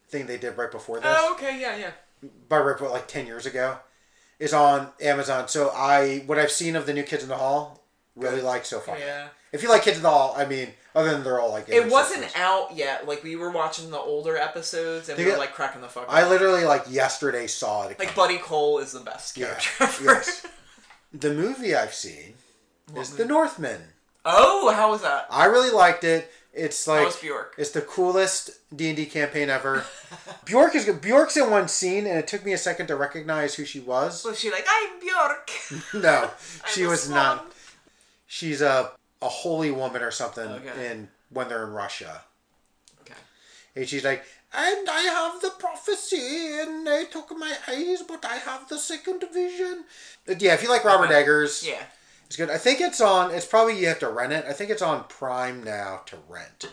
[0.09, 1.15] thing they did right before this.
[1.17, 1.91] Oh, okay, yeah, yeah.
[2.49, 3.77] by right before, like ten years ago,
[4.39, 5.47] is on Amazon.
[5.47, 7.83] So I what I've seen of the new Kids in the Hall
[8.15, 8.43] really Good.
[8.45, 8.97] like so far.
[8.99, 9.27] Yeah.
[9.53, 11.89] If you like Kids in the Hall, I mean, other than they're all like It
[11.89, 12.35] wasn't 60s.
[12.39, 13.07] out yet.
[13.07, 15.31] Like we were watching the older episodes and we Yeah.
[15.33, 16.13] were like cracking the fuck up.
[16.13, 17.97] I literally like yesterday saw it.
[17.99, 19.55] like Buddy Cole is the best yeah.
[19.55, 20.13] character ever.
[20.19, 20.45] yes.
[21.13, 22.33] The movie I've seen
[22.91, 23.23] What is movie?
[23.23, 23.81] The Northman.
[24.23, 25.27] Oh, how was that?
[25.29, 26.31] I really liked it.
[26.53, 27.55] It's How like was Bjork?
[27.57, 29.85] it's the coolest D and D campaign ever.
[30.45, 30.99] Bjork is good.
[31.01, 34.23] Bjork's in one scene, and it took me a second to recognize who she was.
[34.25, 35.49] Was she like, I'm Bjork?
[36.03, 36.29] No,
[36.67, 37.51] she was swan." not.
[38.27, 38.91] She's a
[39.21, 40.43] a holy woman or something.
[40.45, 40.91] Okay.
[40.91, 42.21] In when they're in Russia,
[43.01, 43.13] Okay.
[43.77, 48.35] and she's like, "And I have the prophecy, and they took my eyes, but I
[48.37, 49.85] have the second vision."
[50.25, 51.15] But yeah, if you like Robert Okay.
[51.23, 51.83] Eggers, Yeah.
[52.25, 52.49] it's good.
[52.49, 53.31] I think it's on.
[53.31, 54.45] It's probably you have to rent it.
[54.47, 56.65] I think it's on Prime now to rent.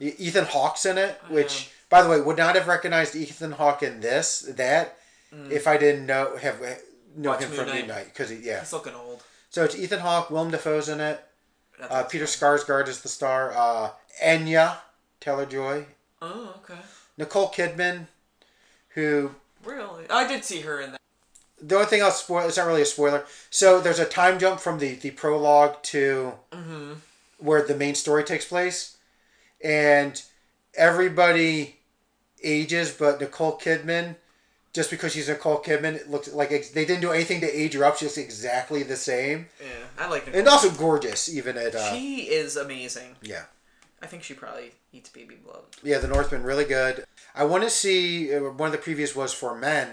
[0.00, 4.00] Ethan Hawke's in it, which, by the way, would not have recognized Ethan Hawke in
[4.00, 4.96] this that
[5.50, 6.60] if I didn't know have
[7.16, 7.96] know Watch him from Moon Moon Knight.
[7.96, 8.60] Knight because yeah.
[8.60, 9.22] He's looking old.
[9.50, 11.22] So it's Ethan Hawke, Willem Dafoe's in it.
[11.80, 13.52] Uh, Peter Skarsgård is the star.
[13.56, 13.90] Uh,
[14.22, 14.76] Enya
[15.20, 15.86] Taylor Joy,
[16.22, 16.69] Oh, okay.
[17.20, 18.06] Nicole Kidman,
[18.90, 19.30] who
[19.64, 20.04] Really?
[20.10, 21.00] I did see her in that.
[21.60, 22.48] the only thing I'll spoil.
[22.48, 23.24] It's not really a spoiler.
[23.50, 26.92] So there's a time jump from the the prologue to Mm-hmm.
[27.38, 28.96] where the main story takes place,
[29.62, 30.20] and
[30.74, 31.76] everybody
[32.42, 34.16] ages, but Nicole Kidman,
[34.72, 37.74] just because she's Nicole Kidman, it looks like ex- they didn't do anything to age
[37.74, 37.98] her up.
[37.98, 39.66] She's exactly the same, Yeah,
[39.98, 40.32] I like her.
[40.38, 41.28] and also gorgeous.
[41.28, 43.16] Even at uh, she is amazing.
[43.22, 43.44] yeah.
[44.02, 45.62] I think she probably eats baby blood.
[45.82, 47.04] Yeah, The Northman, really good.
[47.34, 49.88] I want to see, uh, one of the previews was for men,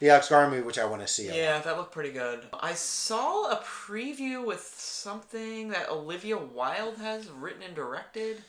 [0.00, 1.26] the Alex Garland movie, which I want to see.
[1.26, 2.44] Yeah, that looked pretty good.
[2.60, 8.42] I saw a preview with something that Olivia Wilde has written and directed.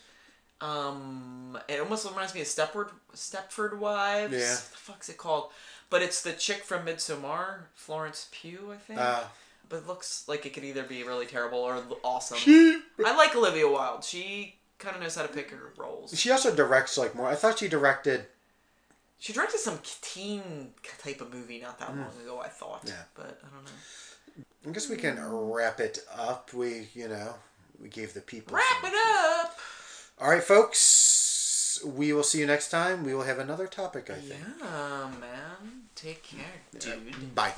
[0.62, 4.34] Um, it almost reminds me of Stepford Stepford Wives.
[4.34, 4.40] Yeah.
[4.52, 5.52] What the fuck's it called?
[5.90, 9.00] But it's the chick from Midsommar, Florence Pugh, I think.
[9.00, 9.24] Uh,
[9.70, 12.38] but it looks like it could either be really terrible or l- awesome.
[12.38, 14.04] she, I like Olivia Wilde.
[14.04, 16.18] She kind of knows how to pick her roles.
[16.18, 17.28] she also directs like more.
[17.28, 18.26] I thought she directed,
[19.20, 21.98] She directed some teen type of movie not that mm.
[21.98, 22.42] long ago.
[22.44, 22.94] I thought, Yeah.
[23.14, 23.72] but I don't know.
[24.68, 26.54] I guess we can wrap it up.
[26.54, 27.36] We, you know,
[27.82, 28.56] we gave the people.
[28.56, 29.58] Wrap it up.
[30.20, 31.82] All right, folks.
[31.86, 33.06] We will see you next time.
[33.06, 34.42] We will have another topic, I think.
[34.60, 35.84] Yeah, man.
[35.96, 37.36] Take care, dude.
[37.36, 37.54] Bye.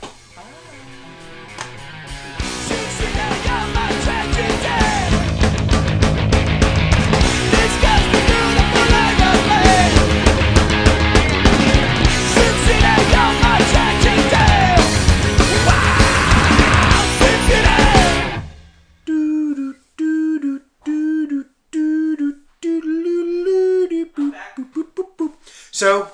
[25.81, 26.10] So